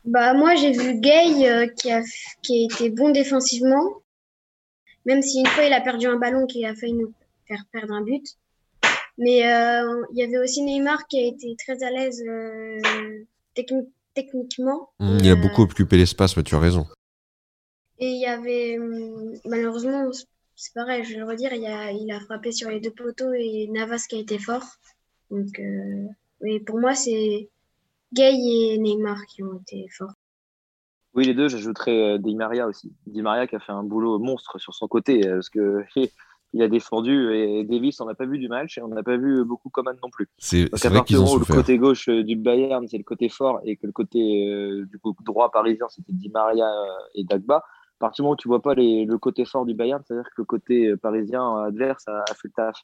Bah, 0.05 0.33
moi, 0.33 0.55
j'ai 0.55 0.71
vu 0.71 0.99
Gay 0.99 1.49
euh, 1.49 1.67
qui, 1.67 1.91
a, 1.91 2.01
qui 2.43 2.61
a 2.61 2.65
été 2.65 2.89
bon 2.89 3.09
défensivement, 3.09 4.01
même 5.05 5.21
si 5.21 5.39
une 5.39 5.47
fois 5.47 5.63
il 5.63 5.73
a 5.73 5.81
perdu 5.81 6.07
un 6.07 6.17
ballon 6.17 6.45
qui 6.45 6.65
a 6.65 6.75
failli 6.75 6.93
nous 6.93 7.11
faire 7.47 7.63
perdre 7.71 7.93
un 7.93 8.01
but. 8.01 8.25
Mais 9.17 9.47
euh, 9.51 10.03
il 10.11 10.17
y 10.19 10.23
avait 10.23 10.37
aussi 10.37 10.61
Neymar 10.61 11.07
qui 11.07 11.19
a 11.19 11.25
été 11.25 11.55
très 11.57 11.81
à 11.83 11.89
l'aise 11.89 12.21
euh, 12.27 12.79
techni- 13.55 13.89
techniquement. 14.13 14.89
Mmh, 14.99 15.17
Il 15.21 15.31
a 15.31 15.35
beaucoup 15.35 15.61
occupé 15.63 15.97
l'espace, 15.97 16.35
mais 16.37 16.43
tu 16.43 16.55
as 16.55 16.59
raison. 16.59 16.85
Et 17.97 18.09
il 18.09 18.19
y 18.19 18.25
avait, 18.25 18.77
hum, 18.77 19.33
malheureusement, 19.45 20.09
c'est 20.55 20.73
pareil, 20.73 21.03
je 21.03 21.13
vais 21.13 21.19
le 21.19 21.25
redire, 21.25 21.53
il, 21.53 21.65
a, 21.65 21.91
il 21.91 22.11
a 22.11 22.19
frappé 22.19 22.51
sur 22.51 22.69
les 22.69 22.79
deux 22.81 22.91
poteaux 22.91 23.33
et 23.33 23.67
Navas 23.71 24.05
qui 24.09 24.17
a 24.17 24.19
été 24.19 24.37
fort. 24.37 24.65
Donc, 25.31 25.59
mais 26.41 26.59
pour 26.59 26.79
moi, 26.79 26.93
c'est 26.93 27.49
Gay 28.15 28.33
et 28.33 28.77
Neymar 28.77 29.25
qui 29.27 29.43
ont 29.43 29.59
été 29.59 29.85
forts. 29.95 30.13
Oui, 31.13 31.25
les 31.25 31.33
deux, 31.33 31.47
j'ajouterais 31.47 32.15
euh, 32.15 32.17
Di 32.17 32.35
Maria 32.35 32.67
aussi. 32.67 32.93
Di 33.05 33.21
Maria 33.21 33.47
qui 33.47 33.55
a 33.55 33.59
fait 33.59 33.71
un 33.71 33.83
boulot 33.83 34.19
monstre 34.19 34.59
sur 34.59 34.73
son 34.73 34.87
côté, 34.87 35.27
euh, 35.27 35.35
parce 35.35 35.49
que 35.49 35.83
il 36.53 36.61
a 36.61 36.69
défendu 36.69 37.33
et 37.33 37.65
Davis, 37.65 37.99
on 37.99 38.05
n'a 38.05 38.15
pas 38.15 38.25
vu 38.25 38.39
du 38.39 38.47
match 38.47 38.77
et 38.77 38.81
on 38.81 38.87
n'a 38.87 39.03
pas 39.03 39.17
vu 39.17 39.43
beaucoup 39.43 39.69
Coman 39.69 39.97
non 40.01 40.09
plus. 40.09 40.29
C'est 40.37 40.69
Donc 40.69 40.79
c'est 40.79 40.87
à 40.87 40.91
vrai 40.91 41.03
qu'ils 41.03 41.17
partir 41.17 41.21
ont 41.21 41.23
du 41.23 41.25
moment 41.25 41.35
où 41.35 41.39
le 41.39 41.45
souffert. 41.45 41.55
côté 41.57 41.77
gauche 41.77 42.09
euh, 42.09 42.23
du 42.23 42.37
Bayern, 42.37 42.87
c'est 42.87 42.97
le 42.97 43.03
côté 43.03 43.27
fort 43.27 43.59
et 43.65 43.75
que 43.75 43.85
le 43.85 43.91
côté 43.91 44.47
euh, 44.47 44.85
du 44.85 44.97
coup, 44.97 45.13
droit 45.25 45.51
parisien, 45.51 45.87
c'était 45.89 46.13
Di 46.13 46.29
Maria 46.29 46.71
et 47.13 47.25
Dagba. 47.25 47.57
À 47.57 47.99
partir 47.99 48.23
du 48.23 48.27
moment 48.27 48.33
où 48.33 48.37
tu 48.37 48.47
vois 48.47 48.61
pas 48.61 48.73
les, 48.73 49.05
le 49.05 49.17
côté 49.17 49.43
fort 49.45 49.65
du 49.65 49.73
Bayern, 49.73 50.01
c'est-à-dire 50.05 50.29
que 50.29 50.41
le 50.41 50.45
côté 50.45 50.95
parisien 50.97 51.63
adverse 51.63 52.07
a, 52.07 52.23
a 52.29 52.33
fait 52.33 52.47
le 52.47 52.51
taf. 52.51 52.81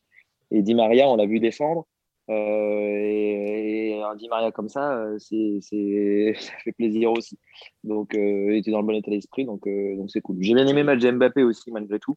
Et 0.52 0.62
Di 0.62 0.76
Maria, 0.76 1.08
on 1.08 1.16
l'a 1.16 1.26
vu 1.26 1.40
défendre. 1.40 1.88
Euh, 2.30 2.34
et, 2.34 3.90
et 3.98 4.02
un 4.04 4.16
Di 4.16 4.28
Maria 4.30 4.52
comme 4.52 4.70
ça, 4.70 4.96
euh, 4.98 5.18
c'est, 5.20 5.60
ça 6.40 6.52
fait 6.64 6.72
plaisir 6.72 7.12
aussi. 7.12 7.38
Donc, 7.84 8.16
euh, 8.16 8.54
il 8.54 8.58
était 8.58 8.72
dans 8.72 8.82
le 8.82 8.88
bon 8.88 8.96
état 8.96 9.12
d'esprit, 9.12 9.46
donc, 9.46 9.68
donc 9.68 10.10
c'est 10.12 10.22
cool. 10.22 10.38
J'ai 10.40 10.54
bien 10.54 10.68
aimé 10.68 10.82
le 10.82 10.86
match 10.86 11.00
de 11.02 11.12
Mbappé 11.12 11.44
aussi, 11.44 11.72
malgré 11.72 12.00
tout. 12.00 12.16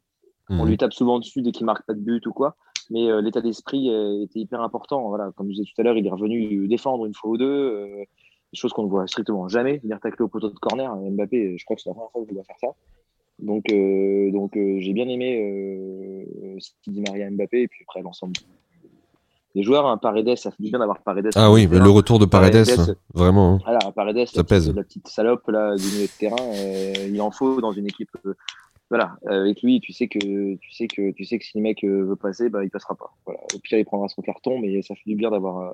On 0.51 0.65
Mhm. 0.65 0.69
lui 0.69 0.77
tape 0.77 0.93
souvent 0.93 1.19
dessus 1.19 1.41
dès 1.41 1.53
qu'il 1.53 1.65
marque 1.65 1.87
pas 1.87 1.95
de 1.95 2.01
but 2.01 2.27
ou 2.27 2.33
quoi. 2.33 2.57
Mais 2.91 3.11
euh, 3.11 3.23
l'état 3.23 3.41
d'esprit 3.41 3.89
euh, 3.89 4.23
était 4.25 4.41
hyper 4.41 4.61
important. 4.61 5.09
Voilà, 5.09 5.33
comme 5.37 5.47
je 5.49 5.55
disais 5.55 5.65
tout 5.75 5.81
à 5.81 5.85
l'heure, 5.85 5.97
il 5.97 6.07
est 6.07 6.11
revenu 6.11 6.69
défendre 6.69 7.07
une 7.07 7.15
fois 7.15 7.31
ou 7.31 7.39
deux, 7.39 7.47
euh, 7.47 8.05
des 8.53 8.59
choses 8.59 8.75
qu'on 8.75 8.83
ne 8.85 8.91
voit 8.91 9.07
strictement 9.07 9.49
jamais. 9.49 9.79
Venir 9.79 9.99
tacler 10.01 10.23
au 10.23 10.29
poteau 10.29 10.51
de 10.51 10.59
corner, 10.59 10.95
Mbappé, 10.95 11.57
je 11.57 11.65
crois 11.65 11.77
que 11.77 11.83
c'est 11.83 11.89
la 11.89 11.95
première 11.95 12.11
fois 12.11 12.23
que 12.23 12.29
je 12.29 12.35
dois 12.35 12.45
faire 12.45 12.59
ça. 12.61 12.69
Donc, 13.39 13.65
donc 14.33 14.53
j'ai 14.55 14.93
bien 14.93 15.09
aimé 15.09 16.25
ce 16.61 16.71
qu'il 16.83 16.93
dit 16.93 17.01
Maria 17.01 17.29
Mbappé 17.31 17.63
et 17.63 17.69
puis 17.69 17.83
après 17.89 18.01
l'ensemble 18.01 18.35
des 19.55 19.63
joueurs. 19.63 19.87
Hein, 19.87 19.97
Paredes, 19.99 20.37
ça 20.37 20.51
fait 20.51 20.63
du 20.63 20.71
bien 20.71 20.79
d'avoir 20.79 21.01
Paredes. 21.03 21.31
Ah 21.35 21.51
oui, 21.53 21.67
mais 21.71 21.79
le 21.79 21.91
retour 21.91 22.19
de 22.19 22.25
Paredes, 22.27 22.67
Paredes, 22.67 22.97
vraiment. 23.15 23.55
hein. 23.55 23.59
voilà, 23.65 23.93
Paredes, 23.93 24.27
Ça 24.27 24.33
la, 24.39 24.45
pèse. 24.45 24.65
Petite, 24.67 24.77
la 24.77 24.83
petite 24.85 25.09
salope 25.09 25.47
là, 25.49 25.75
du 25.77 25.85
milieu 25.85 26.07
de 26.07 26.19
terrain, 26.19 26.37
euh, 26.41 26.93
il 27.09 27.21
en 27.21 27.31
faut 27.31 27.61
dans 27.61 27.73
une 27.73 27.87
équipe. 27.87 28.11
euh, 28.27 28.35
voilà, 28.91 29.17
avec 29.27 29.63
lui, 29.63 29.81
tu 29.81 29.93
sais 29.93 30.09
que 30.09 30.19
tu 30.57 30.73
sais 30.73 30.87
que 30.87 31.11
tu 31.13 31.25
sais 31.25 31.39
que 31.39 31.45
si 31.45 31.57
le 31.57 31.63
mec 31.63 31.83
euh, 31.85 32.05
veut 32.05 32.17
passer, 32.17 32.49
bah 32.51 32.63
il 32.63 32.71
passera 32.71 32.95
pas. 32.95 33.13
Voilà. 33.25 33.41
Au 33.55 33.59
pire, 33.59 33.79
il 33.79 33.85
prendra 33.85 34.09
son 34.09 34.21
carton, 34.23 34.59
mais 34.59 34.83
ça 34.83 34.95
fait 34.95 35.03
du 35.07 35.17
bien 35.17 35.31
d'avoir 35.31 35.59
euh, 35.59 35.71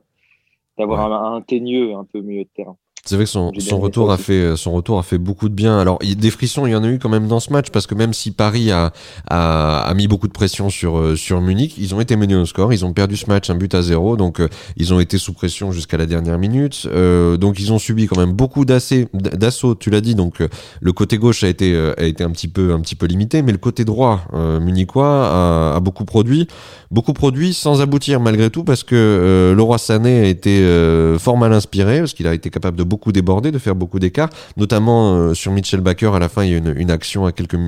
d'avoir 0.79 1.13
un, 1.13 1.37
un 1.37 1.41
teigneux 1.43 1.95
un 1.95 2.05
peu 2.05 2.21
au 2.21 2.23
milieu 2.23 2.45
de 2.45 2.49
terrain. 2.55 2.77
C'est 3.07 3.17
vrai 3.17 3.25
que 3.25 3.31
son, 3.31 3.51
son 3.59 3.81
retour 3.81 4.13
a 4.13 4.19
fait 4.19 4.57
son 4.57 4.73
retour 4.73 4.99
a 4.99 5.03
fait 5.03 5.17
beaucoup 5.19 5.49
de 5.49 5.55
bien. 5.55 5.79
Alors 5.79 5.99
il- 6.03 6.17
des 6.17 6.31
frissons, 6.31 6.67
il 6.67 6.73
y 6.73 6.77
en 6.77 6.85
a 6.85 6.89
eu 6.89 6.99
quand 6.99 7.09
même 7.09 7.29
dans 7.29 7.41
ce 7.41 7.51
match 7.51 7.71
parce 7.73 7.87
que 7.87 7.95
même 7.95 8.13
si 8.13 8.31
Paris 8.31 8.71
a 8.71 8.93
a, 9.29 9.81
a 9.81 9.95
mis 9.95 10.07
beaucoup 10.07 10.29
de 10.29 10.33
pression 10.33 10.69
sur 10.69 10.99
euh, 10.99 11.17
sur 11.17 11.41
Munich, 11.41 11.75
ils 11.79 11.95
ont 11.95 12.01
été 12.01 12.15
menés 12.17 12.37
au 12.37 12.45
score, 12.45 12.73
ils 12.75 12.85
ont 12.85 12.93
perdu 12.93 13.17
ce 13.17 13.27
match 13.27 13.49
un 13.49 13.55
but 13.55 13.75
à 13.75 13.81
zéro, 13.83 14.17
donc 14.17 14.39
euh, 14.41 14.49
ils 14.77 14.93
ont 14.93 15.01
été 15.01 15.17
sous 15.17 15.33
pression 15.33 15.73
jusqu'à 15.73 15.97
la 15.97 16.05
dernière 16.07 16.39
minute. 16.39 16.87
Euh, 16.93 17.39
donc 17.39 17.59
ils 17.59 17.73
ont 17.73 17.79
subi 17.79 18.07
quand 18.07 18.19
même 18.21 18.33
beaucoup 18.33 18.67
d'assauts, 18.67 19.75
tu 19.75 19.89
l'as 19.91 20.03
dit. 20.03 20.15
Donc 20.15 20.43
euh, 20.43 20.49
le 20.83 20.93
côté 20.93 21.17
gauche 21.17 21.43
a 21.43 21.49
été 21.49 21.75
euh, 21.75 21.95
a 21.97 22.05
été 22.05 22.23
un 22.23 22.31
petit 22.31 22.49
peu 22.49 22.73
un 22.75 22.81
petit 22.81 22.97
peu 22.97 23.07
limité, 23.07 23.41
mais 23.43 23.53
le 23.53 23.59
côté 23.59 23.85
droit 23.87 24.25
euh, 24.35 24.61
munichois 24.61 25.27
a, 25.27 25.77
a 25.77 25.81
beaucoup 25.81 26.05
produit, 26.05 26.47
beaucoup 26.91 27.15
produit 27.15 27.55
sans 27.55 27.81
aboutir 27.81 28.21
malgré 28.21 28.51
tout 28.51 28.63
parce 28.63 28.85
que 28.85 28.95
euh, 28.95 29.55
Leroy 29.55 29.79
Sané 29.79 30.21
a 30.21 30.27
été 30.27 30.61
euh, 30.61 31.19
fort 31.19 31.39
mal 31.39 31.55
inspiré 31.55 32.01
parce 32.01 32.13
qu'il 32.13 32.27
a 32.27 32.35
été 32.35 32.51
capable 32.51 32.77
de 32.77 32.85
beaucoup 32.91 33.13
déborder, 33.13 33.51
de 33.51 33.59
faire 33.59 33.75
beaucoup 33.75 33.99
d'écart, 33.99 34.29
notamment 34.59 35.15
euh, 35.15 35.35
sur 35.35 35.53
Mitchell 35.53 35.81
Baker 35.81 36.11
à 36.15 36.19
la 36.19 36.29
fin 36.29 36.45
il 36.45 36.51
y 36.51 36.55
a 36.55 36.59
une, 36.59 36.91
action 36.91 37.25
à 37.25 37.33
quelques 37.33 37.59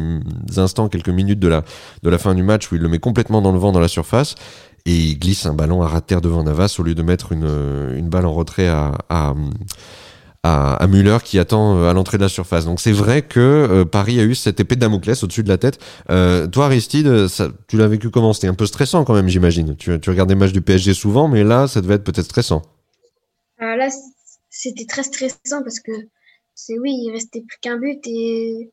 instants, 0.57 0.89
quelques 0.89 1.09
minutes 1.09 1.39
de 1.39 1.49
la 1.49 1.63
de 2.03 2.11
la 2.11 2.19
fin 2.19 2.35
du 2.35 2.43
match 2.43 2.71
où 2.71 2.75
il 2.75 2.83
le 2.83 2.89
met 2.89 2.99
complètement 2.99 3.41
dans 3.41 3.53
le 3.53 3.59
vent 3.59 3.73
dans 3.73 3.81
la 3.81 3.89
surface 3.89 4.35
et 4.85 4.95
il 4.95 5.19
glisse 5.19 5.47
un 5.47 5.55
ballon 5.55 5.83
à 5.83 5.89
ras 5.89 6.01
de 6.01 6.07
terre 6.07 6.21
devant 6.21 6.43
Navas 6.43 6.77
au 6.79 6.83
lieu 6.83 6.95
de 6.95 7.03
mettre 7.03 7.33
une, 7.33 7.49
une 7.97 8.09
balle 8.09 8.27
en 8.27 8.33
retrait 8.35 8.67
à, 8.67 8.93
à 10.45 10.87
Müller 10.89 11.19
qui 11.25 11.39
attend 11.39 11.77
euh, 11.77 11.89
à 11.89 11.93
l'entrée 11.93 12.19
de 12.19 12.23
la 12.23 12.29
surface. 12.29 12.65
Donc 12.65 12.81
c'est 12.81 12.93
vrai 12.93 13.23
que 13.23 13.41
euh, 13.41 13.85
Paris 13.85 14.19
a 14.19 14.25
eu 14.25 14.35
cette 14.35 14.59
épée 14.61 14.75
de 14.75 14.81
Damoclès 14.81 15.23
au-dessus 15.23 15.43
de 15.43 15.49
la 15.49 15.59
tête. 15.59 15.79
Euh, 16.11 16.47
toi 16.49 16.67
Aristide, 16.67 17.27
tu 17.69 17.77
l'as 17.77 17.87
vécu 17.89 18.11
comment? 18.11 18.33
C'était 18.33 18.49
un 18.49 18.55
peu 18.55 18.67
stressant 18.67 19.05
quand 19.05 19.15
même, 19.15 19.29
j'imagine. 19.29 19.77
Tu, 19.77 19.93
regardes 20.09 20.29
des 20.29 20.35
matchs 20.35 20.53
du 20.53 20.61
PSG 20.61 20.95
souvent, 20.95 21.29
mais 21.29 21.45
là, 21.45 21.69
ça 21.69 21.81
devait 21.81 21.95
être 21.95 22.05
peut-être 22.05 22.25
stressant. 22.27 22.63
C- 23.91 23.99
c'était 24.55 24.85
très 24.85 25.03
stressant 25.03 25.63
parce 25.63 25.81
que 25.81 25.93
c'est 26.55 26.79
oui, 26.79 26.93
il 26.93 27.11
restait 27.11 27.41
plus 27.41 27.59
qu'un 27.61 27.79
but 27.79 27.99
et 28.07 28.71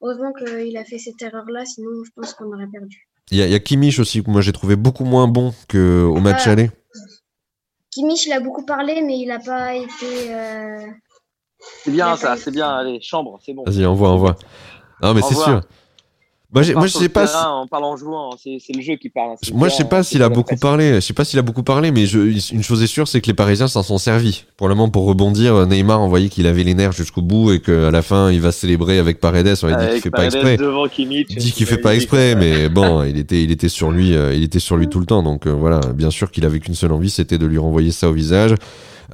heureusement 0.00 0.32
qu'il 0.32 0.76
a 0.76 0.84
fait 0.84 0.98
cette 0.98 1.20
erreur-là, 1.20 1.64
sinon 1.66 1.90
je 2.04 2.10
pense 2.14 2.32
qu'on 2.34 2.52
aurait 2.52 2.68
perdu. 2.68 3.08
Il 3.30 3.38
y 3.38 3.42
a, 3.42 3.56
a 3.56 3.58
Kimmich 3.58 3.98
aussi 3.98 4.22
que 4.22 4.30
moi 4.30 4.40
j'ai 4.40 4.52
trouvé 4.52 4.76
beaucoup 4.76 5.04
moins 5.04 5.26
bon 5.26 5.52
qu'au 5.68 6.14
match 6.20 6.42
Ah. 6.46 6.50
aller. 6.52 6.70
Kimmich, 7.90 8.26
il 8.26 8.32
a 8.32 8.40
beaucoup 8.40 8.64
parlé, 8.64 9.02
mais 9.02 9.18
il 9.18 9.26
n'a 9.28 9.38
pas 9.38 9.74
été. 9.74 10.32
euh, 10.34 10.86
C'est 11.84 11.90
bien 11.92 12.16
ça, 12.16 12.36
c'est 12.36 12.50
bien. 12.50 12.68
Allez, 12.68 13.00
chambre, 13.00 13.38
c'est 13.44 13.54
bon. 13.54 13.62
Vas-y, 13.64 13.86
envoie, 13.86 14.10
envoie. 14.10 14.36
Non 15.02 15.14
mais 15.14 15.22
c'est 15.22 15.34
sûr. 15.34 15.60
Moi, 16.54 16.62
j'ai- 16.62 16.74
je 16.80 16.86
sais 16.88 17.08
pas. 17.08 17.26
si- 17.26 17.34
On 17.36 17.66
parle 17.66 17.84
en 17.84 17.96
jouant, 17.96 18.30
hein, 18.32 18.36
c'est 18.38 18.72
le 18.76 18.80
jeu 18.80 18.94
qui 18.94 19.08
parle. 19.08 19.32
hein, 19.32 19.36
Moi, 19.52 19.68
je 19.68 19.74
sais 19.74 19.82
hein, 19.82 19.86
pas 19.86 20.02
c'est 20.04 20.10
s'il 20.12 20.22
a 20.22 20.28
beaucoup 20.28 20.54
parlé. 20.56 20.94
Je 20.94 21.00
sais 21.00 21.12
pas 21.12 21.24
s'il 21.24 21.38
a 21.38 21.42
beaucoup 21.42 21.62
parlé, 21.64 21.90
mais 21.90 22.06
je, 22.06 22.20
une 22.54 22.62
chose 22.62 22.82
est 22.82 22.86
sûre, 22.86 23.08
c'est 23.08 23.20
que 23.20 23.26
les 23.26 23.34
Parisiens 23.34 23.66
s'en 23.66 23.82
sont 23.82 23.98
servis. 23.98 24.44
Pour 24.56 24.68
le 24.68 24.74
moment, 24.76 24.88
pour 24.88 25.04
rebondir, 25.06 25.66
Neymar, 25.66 26.00
on 26.00 26.08
voyait 26.08 26.28
qu'il 26.28 26.46
avait 26.46 26.62
les 26.62 26.74
nerfs 26.74 26.92
jusqu'au 26.92 27.22
bout 27.22 27.52
et 27.52 27.60
qu'à 27.60 27.90
la 27.90 28.02
fin, 28.02 28.30
il 28.30 28.40
va 28.40 28.52
célébrer 28.52 28.98
avec 28.98 29.18
Paredes. 29.18 29.54
On 29.62 29.66
dit 29.66 29.74
qu'il 29.94 30.00
fait 30.02 30.10
pas 30.10 30.24
exprès. 30.26 30.56
devant 30.56 30.86
Kimmich, 30.86 31.26
Il 31.30 31.36
dit 31.38 31.52
qu'il 31.52 31.66
c'est 31.66 31.74
fait 31.74 31.80
pas 31.80 31.94
exprès, 31.94 32.34
mais 32.36 32.68
bon, 32.68 33.02
il 33.04 33.18
était, 33.18 33.42
il 33.42 33.50
était 33.50 33.68
sur 33.68 33.90
lui, 33.90 34.14
euh, 34.14 34.32
il 34.34 34.42
était 34.44 34.60
sur 34.60 34.76
lui 34.76 34.88
tout 34.88 35.00
le 35.00 35.06
temps. 35.06 35.22
Donc 35.24 35.46
euh, 35.46 35.50
voilà, 35.50 35.80
bien 35.94 36.10
sûr 36.10 36.30
qu'il 36.30 36.44
avait 36.44 36.60
qu'une 36.60 36.74
seule 36.74 36.92
envie, 36.92 37.10
c'était 37.10 37.38
de 37.38 37.46
lui 37.46 37.58
renvoyer 37.58 37.90
ça 37.90 38.08
au 38.08 38.12
visage. 38.12 38.54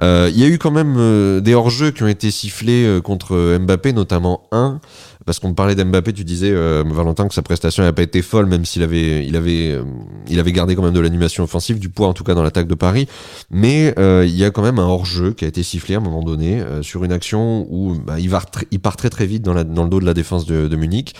Euh, 0.02 0.30
Il 0.32 0.40
y 0.40 0.44
a 0.44 0.48
eu 0.48 0.58
quand 0.58 0.70
même 0.70 0.96
euh, 0.98 1.40
des 1.40 1.54
hors-jeux 1.54 1.90
qui 1.90 2.02
ont 2.02 2.08
été 2.08 2.30
sifflés 2.30 2.84
euh, 2.84 3.00
contre 3.00 3.34
euh, 3.34 3.58
Mbappé, 3.58 3.92
notamment 3.92 4.42
un, 4.52 4.80
parce 5.26 5.38
qu'on 5.38 5.54
parlait 5.54 5.74
d'Mbappé, 5.74 6.12
tu 6.12 6.24
disais 6.24 6.50
euh, 6.50 6.82
Valentin 6.86 7.28
que 7.28 7.34
sa 7.34 7.42
prestation 7.42 7.82
n'a 7.82 7.92
pas 7.92 8.02
été 8.02 8.22
folle, 8.22 8.46
même 8.46 8.64
s'il 8.64 8.82
avait, 8.82 9.26
il 9.26 9.36
avait, 9.36 9.72
euh, 9.72 9.84
il 10.28 10.40
avait 10.40 10.52
gardé 10.52 10.74
quand 10.74 10.82
même 10.82 10.94
de 10.94 11.00
l'animation 11.00 11.44
offensive, 11.44 11.78
du 11.78 11.88
poids 11.88 12.08
en 12.08 12.14
tout 12.14 12.24
cas 12.24 12.34
dans 12.34 12.42
l'attaque 12.42 12.66
de 12.66 12.74
Paris. 12.74 13.06
Mais 13.50 13.94
euh, 13.98 14.24
il 14.26 14.34
y 14.36 14.44
a 14.44 14.50
quand 14.50 14.62
même 14.62 14.78
un 14.78 14.86
hors-jeu 14.86 15.32
qui 15.32 15.44
a 15.44 15.48
été 15.48 15.62
sifflé 15.62 15.94
à 15.94 15.98
un 15.98 16.00
moment 16.00 16.22
donné 16.22 16.60
euh, 16.60 16.82
sur 16.82 17.04
une 17.04 17.12
action 17.12 17.66
où 17.70 17.94
bah, 17.94 18.18
il, 18.18 18.30
va 18.30 18.42
il 18.70 18.80
part 18.80 18.96
très 18.96 19.10
très 19.10 19.26
vite 19.26 19.42
dans, 19.42 19.54
la, 19.54 19.64
dans 19.64 19.84
le 19.84 19.90
dos 19.90 20.00
de 20.00 20.06
la 20.06 20.14
défense 20.14 20.46
de, 20.46 20.68
de 20.68 20.76
Munich. 20.76 21.14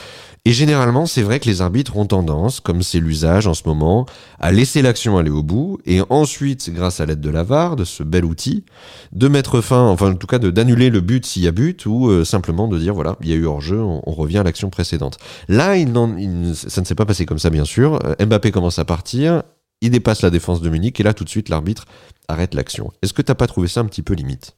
Et 0.47 0.53
généralement, 0.53 1.05
c'est 1.05 1.23
vrai 1.23 1.39
que 1.39 1.45
les 1.47 1.61
arbitres 1.61 1.97
ont 1.99 2.07
tendance, 2.07 2.61
comme 2.61 2.83
c'est 2.83 2.99
l'usage 2.99 3.47
en 3.47 3.53
ce 3.53 3.63
moment, 3.67 4.07
à 4.39 4.53
laisser 4.53 4.81
l'action 4.81 5.19
aller 5.19 5.31
au 5.31 5.43
bout 5.43 5.79
et 5.85 6.01
ensuite, 6.09 6.71
grâce 6.73 6.99
à 7.01 7.07
l'aide 7.07 7.21
de 7.21 7.29
la 7.29 7.43
VAR, 7.43 7.77
de 7.77 7.85
ce 7.85 8.03
bel 8.03 8.25
outil, 8.25 8.65
de 9.13 9.29
mettre 9.29 9.61
fin, 9.61 9.87
enfin 9.89 10.13
en 10.13 10.15
tout 10.17 10.27
cas 10.27 10.39
de 10.39 10.51
d'annuler 10.51 10.89
le 10.89 11.03
but 11.03 11.27
s'il 11.27 11.43
y 11.43 11.47
a 11.47 11.53
but 11.53 11.85
ou 11.85 12.09
euh, 12.09 12.25
simplement 12.25 12.69
de 12.69 12.79
dire 12.79 12.95
voilà, 12.95 13.17
il 13.21 13.29
y 13.29 13.33
a 13.35 13.37
eu 13.37 13.45
hors-jeu, 13.45 13.81
on, 13.83 14.01
on 14.07 14.13
revient 14.13 14.39
à 14.39 14.43
l'action 14.43 14.71
précédente. 14.71 15.19
Là, 15.49 15.77
il 15.77 15.93
n'en- 15.93 16.17
il- 16.17 16.57
ça 16.57 16.81
ne 16.81 16.87
s'est 16.87 16.95
pas 16.95 17.05
passé 17.07 17.27
comme 17.27 17.39
ça, 17.39 17.51
bien 17.51 17.67
sûr. 17.67 17.99
Euh, 18.07 18.25
Mbappé 18.25 18.51
commence 18.51 18.79
à 18.79 18.87
partir, 18.87 19.43
il 19.83 19.91
dépasse 19.91 20.23
la 20.23 20.31
défense 20.31 20.63
de 20.63 20.71
Munich 20.71 20.99
et 21.01 21.03
là, 21.03 21.13
tout 21.13 21.25
de 21.25 21.29
suite, 21.31 21.51
l'arbitre 21.51 21.85
arrête 22.29 22.55
l'action. 22.55 22.91
Est-ce 23.03 23.13
que 23.13 23.23
t'as 23.23 23.35
pas 23.35 23.47
trouvé 23.47 23.69
ça 23.69 23.81
un 23.81 23.85
petit 23.87 24.03
peu 24.03 24.15
limite? 24.15 24.57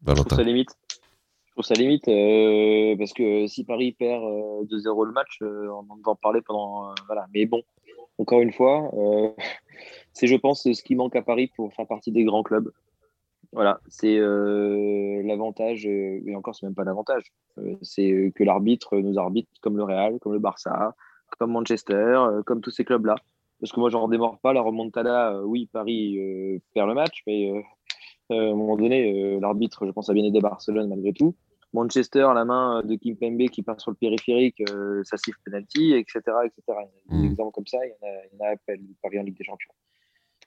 Je 0.00 0.06
trouve 0.14 0.16
Valentin 0.16 0.36
ça 0.36 0.42
limite. 0.42 0.70
Je 1.58 1.62
trouve 1.64 1.74
ça 1.74 1.82
limite 1.82 2.06
euh, 2.06 2.96
parce 2.96 3.12
que 3.12 3.48
si 3.48 3.64
Paris 3.64 3.90
perd 3.90 4.22
euh, 4.22 4.62
2-0 4.66 5.06
le 5.06 5.10
match, 5.12 5.38
euh, 5.42 5.68
on 5.68 5.82
va 5.82 6.12
en 6.12 6.14
parler 6.14 6.40
pendant. 6.40 6.90
euh, 6.90 6.94
voilà. 7.08 7.26
Mais 7.34 7.46
bon, 7.46 7.62
encore 8.18 8.42
une 8.42 8.52
fois, 8.52 8.88
euh, 8.94 9.30
c'est, 10.12 10.28
je 10.28 10.36
pense, 10.36 10.62
ce 10.62 10.82
qui 10.84 10.94
manque 10.94 11.16
à 11.16 11.22
Paris 11.22 11.50
pour 11.56 11.74
faire 11.74 11.88
partie 11.88 12.12
des 12.12 12.22
grands 12.22 12.44
clubs. 12.44 12.70
Voilà, 13.52 13.80
c'est 13.88 14.18
euh, 14.18 15.20
l'avantage, 15.24 15.84
euh, 15.84 16.20
et 16.24 16.36
encore, 16.36 16.54
c'est 16.54 16.64
même 16.64 16.76
pas 16.76 16.84
l'avantage, 16.84 17.24
euh, 17.58 17.74
c'est 17.82 18.30
que 18.36 18.44
l'arbitre 18.44 18.96
nous 18.96 19.18
arbitre 19.18 19.50
comme 19.60 19.76
le 19.76 19.82
Real, 19.82 20.20
comme 20.20 20.34
le 20.34 20.38
Barça, 20.38 20.94
comme 21.40 21.50
Manchester, 21.50 21.94
euh, 21.94 22.42
comme 22.44 22.60
tous 22.60 22.70
ces 22.70 22.84
clubs-là. 22.84 23.16
Parce 23.58 23.72
que 23.72 23.80
moi, 23.80 23.90
j'en 23.90 24.06
démords 24.06 24.38
pas 24.38 24.52
la 24.52 24.60
remontada. 24.60 25.32
euh, 25.32 25.42
oui, 25.42 25.68
Paris 25.72 26.20
euh, 26.20 26.58
perd 26.72 26.86
le 26.88 26.94
match, 26.94 27.24
mais 27.26 27.50
euh, 27.50 27.60
euh, 28.30 28.48
à 28.48 28.52
un 28.52 28.54
moment 28.54 28.76
donné, 28.76 29.34
euh, 29.34 29.40
l'arbitre, 29.40 29.86
je 29.86 29.90
pense, 29.90 30.08
a 30.08 30.12
bien 30.12 30.24
aidé 30.24 30.40
Barcelone 30.40 30.88
malgré 30.88 31.12
tout. 31.12 31.34
Manchester, 31.74 32.28
la 32.34 32.44
main 32.44 32.82
de 32.82 32.94
Kim 32.96 33.16
Pembe 33.16 33.48
qui 33.50 33.62
passe 33.62 33.82
sur 33.82 33.90
le 33.90 33.96
périphérique, 33.96 34.62
euh, 34.70 35.02
ça 35.04 35.16
siffle 35.18 35.38
penalty, 35.44 35.92
etc., 35.94 36.20
etc. 36.44 36.62
Il 37.10 37.14
y 37.14 37.18
a 37.18 37.20
des 37.22 37.28
Mm. 37.28 37.32
exemples 37.32 37.52
comme 37.52 37.66
ça, 37.66 37.78
il 37.84 37.90
y 37.90 37.92
en 37.92 38.08
a, 38.08 38.12
il 38.32 38.38
y 38.38 38.42
en 38.42 38.46
a 38.46 38.48
après 38.52 38.80
Paris 39.02 39.18
en 39.20 39.22
Ligue 39.22 39.36
des 39.36 39.44
Champions. 39.44 39.72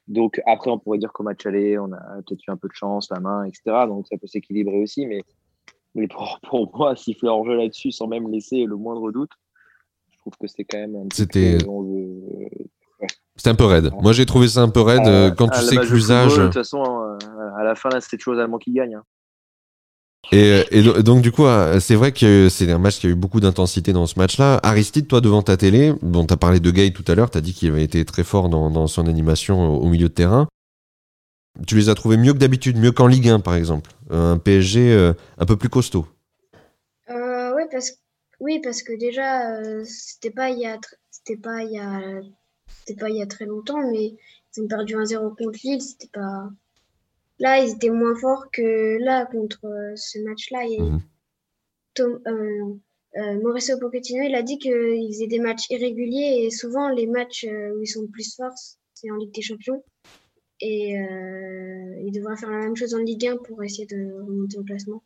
Donc 0.08 0.42
après, 0.48 0.72
on 0.72 0.80
pourrait 0.80 0.98
dire 0.98 1.14
qu'au 1.14 1.24
match 1.24 1.46
aller, 1.46 1.78
on 1.78 1.92
a 1.94 2.00
peut-être 2.26 2.42
eu 2.48 2.52
un 2.52 2.58
peu 2.58 2.68
de 2.68 2.74
chance, 2.74 3.10
la 3.12 3.20
main, 3.20 3.44
etc. 3.46 3.62
Donc 3.88 4.08
ça 4.08 4.18
peut 4.18 4.28
s'équilibrer 4.28 4.82
aussi, 4.82 5.06
mais, 5.06 5.22
mais 5.94 6.08
pour, 6.08 6.40
pour 6.50 6.76
moi, 6.76 6.96
siffler 6.96 7.30
hors 7.30 7.46
jeu 7.46 7.56
là-dessus 7.56 7.92
sans 7.92 8.08
même 8.08 8.28
laisser 8.32 8.66
le 8.66 8.76
moindre 8.76 9.12
doute, 9.12 9.32
je 10.10 10.18
trouve 10.18 10.34
que 10.42 10.48
c'est 10.48 10.64
quand 10.64 10.80
même 10.80 10.96
un 10.96 11.08
petit 11.08 11.22
C'était- 11.22 11.58
C'était 13.36 13.50
un 13.50 13.56
peu 13.56 13.66
raide. 13.66 13.90
Moi, 14.02 14.12
j'ai 14.14 14.26
trouvé 14.26 14.48
ça 14.48 14.62
un 14.62 14.70
peu 14.70 14.82
raide 14.82 15.08
euh, 15.08 15.32
quand 15.32 15.48
à 15.50 15.60
tu 15.60 15.66
sais 15.66 15.76
que 15.78 15.82
l'usage. 15.94 16.36
De 16.38 16.44
toute 16.46 16.54
façon, 16.54 16.84
euh, 16.84 17.18
à 17.58 17.64
la 17.64 17.74
fin, 17.76 17.90
là, 17.90 18.00
c'est 18.02 18.18
toujours 18.18 18.40
allemand 18.40 18.58
qui 18.60 18.72
gagne. 18.72 18.96
hein. 18.96 19.04
Et, 20.32 20.64
et 20.72 20.82
do- 20.84 21.02
donc 21.02 21.22
du 21.22 21.32
coup, 21.32 21.46
euh, 21.46 21.80
c'est 21.80 21.96
vrai 21.96 22.12
que 22.12 22.48
c'est 22.50 22.72
un 22.72 22.78
match 22.78 23.00
qui 23.00 23.08
a 23.08 23.10
eu 23.10 23.16
beaucoup 23.16 23.40
d'intensité 23.40 23.92
dans 23.92 24.06
ce 24.06 24.18
match-là. 24.20 24.60
Aristide, 24.64 25.08
toi 25.08 25.20
devant 25.20 25.42
ta 25.42 25.58
télé, 25.58 25.94
bon, 26.02 26.26
t'as 26.26 26.38
parlé 26.38 26.60
de 26.60 26.72
Gay 26.72 26.92
tout 26.92 27.04
à 27.08 27.16
l'heure, 27.16 27.30
t'as 27.30 27.42
dit 27.42 27.54
qu'il 27.54 27.70
avait 27.70 27.84
été 27.84 28.06
très 28.06 28.24
fort 28.24 28.50
dans, 28.50 28.88
son 28.88 29.08
animation 29.08 29.78
au, 29.78 29.88
milieu 29.88 30.10
de 30.10 30.14
terrain. 30.14 30.48
Tu 31.68 31.76
les 31.76 31.90
as 31.90 31.96
trouvés 31.96 32.18
mieux 32.18 32.34
que 32.34 32.38
d'habitude, 32.38 32.78
mieux 32.78 32.92
qu'en 32.92 33.08
Ligue 33.08 33.28
1 33.28 33.40
par 33.42 33.56
exemple. 33.56 33.92
Un 34.10 34.38
PSG 34.38 34.94
euh, 34.94 35.14
un 35.38 35.46
peu 35.46 35.58
plus 35.58 35.70
costaud. 35.70 36.08
Euh, 37.10 37.54
oui, 38.40 38.60
parce, 38.64 38.84
que 38.84 38.98
déjà, 38.98 39.52
euh, 39.60 39.84
c'était 39.86 40.32
pas 40.32 40.50
il 40.50 40.60
y 40.60 40.66
a, 40.66 40.80
c'était 41.10 41.38
pas 41.38 41.64
il 41.64 41.72
y 41.72 41.80
a, 41.80 42.00
c'était 42.80 43.00
pas 43.00 43.10
il 43.10 43.18
y 43.18 43.22
a 43.22 43.28
très 43.28 43.46
longtemps, 43.46 43.82
mais 43.92 44.16
ils 44.56 44.64
ont 44.64 44.68
perdu 44.68 44.96
1-0 44.96 45.36
contre 45.36 45.60
Lille. 45.64 45.82
C'était 45.82 46.10
pas. 46.14 46.50
Là, 47.42 47.60
ils 47.60 47.72
étaient 47.74 47.90
moins 47.90 48.16
forts 48.16 48.46
que 48.54 48.98
là 49.04 49.26
contre 49.26 49.66
euh, 49.66 49.94
ce 49.96 50.20
match-là. 50.20 50.60
Mhm. 50.80 51.02
Tom- 51.96 52.22
euh, 52.28 52.74
euh, 53.18 53.42
Mauricio 53.44 53.78
Pochettino, 53.80 54.24
il 54.24 54.34
a 54.36 54.44
dit 54.44 54.58
qu'ils 54.58 55.08
faisaient 55.12 55.28
des 55.28 55.40
matchs 55.40 55.66
irréguliers 55.70 56.44
et 56.46 56.50
souvent 56.52 56.88
les 56.90 57.08
matchs 57.08 57.46
où 57.46 57.82
ils 57.82 57.88
sont 57.88 58.04
le 58.04 58.08
plus 58.08 58.34
forts, 58.36 58.54
c'est 58.94 59.12
en 59.12 59.16
Ligue 59.16 59.34
des 59.34 59.42
Champions. 59.42 59.84
Et 60.62 60.98
euh, 60.98 62.02
il 62.06 62.12
devrait 62.14 62.38
faire 62.38 62.52
la 62.52 62.60
même 62.60 62.76
chose 62.78 62.94
en 62.94 63.00
Ligue 63.00 63.26
1 63.28 63.38
pour 63.38 63.62
essayer 63.64 63.88
de 63.88 64.14
remonter 64.26 64.58
au 64.60 64.64
classement. 64.64 65.04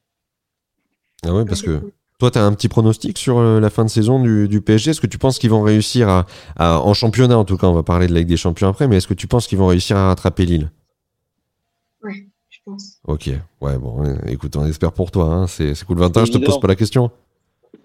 Ah 1.25 1.33
ouais, 1.33 1.45
parce 1.45 1.61
que 1.61 1.79
toi, 2.19 2.29
t'as 2.29 2.43
un 2.43 2.53
petit 2.53 2.67
pronostic 2.67 3.17
sur 3.17 3.41
la 3.41 3.69
fin 3.69 3.85
de 3.85 3.89
saison 3.89 4.21
du, 4.21 4.47
du 4.49 4.61
PSG. 4.61 4.91
Est-ce 4.91 5.01
que 5.01 5.07
tu 5.07 5.17
penses 5.17 5.39
qu'ils 5.39 5.49
vont 5.49 5.61
réussir 5.61 6.09
à, 6.09 6.25
à- 6.57 6.81
en 6.81 6.93
championnat 6.93 7.37
en 7.37 7.45
tout 7.45 7.57
cas, 7.57 7.67
on 7.67 7.73
va 7.73 7.83
parler 7.83 8.07
de 8.07 8.13
la 8.13 8.19
Ligue 8.19 8.29
des 8.29 8.37
Champions 8.37 8.67
après, 8.67 8.87
mais 8.87 8.97
est-ce 8.97 9.07
que 9.07 9.13
tu 9.13 9.27
penses 9.27 9.47
qu'ils 9.47 9.57
vont 9.57 9.67
réussir 9.67 9.95
à 9.97 10.07
rattraper 10.07 10.45
Lille? 10.45 10.69
Ouais, 12.05 12.27
je 12.49 12.59
pense. 12.65 12.99
Ok, 13.07 13.29
ouais, 13.61 13.77
bon, 13.77 14.03
euh, 14.05 14.15
écoute, 14.27 14.55
on 14.55 14.65
espère 14.65 14.93
pour 14.93 15.11
toi. 15.11 15.25
Hein. 15.25 15.47
C'est 15.47 15.73
cool. 15.85 15.97
Valentin, 15.97 16.25
C'est 16.25 16.33
je 16.33 16.37
te 16.39 16.45
pose 16.45 16.59
pas 16.59 16.67
la 16.67 16.75
question. 16.75 17.11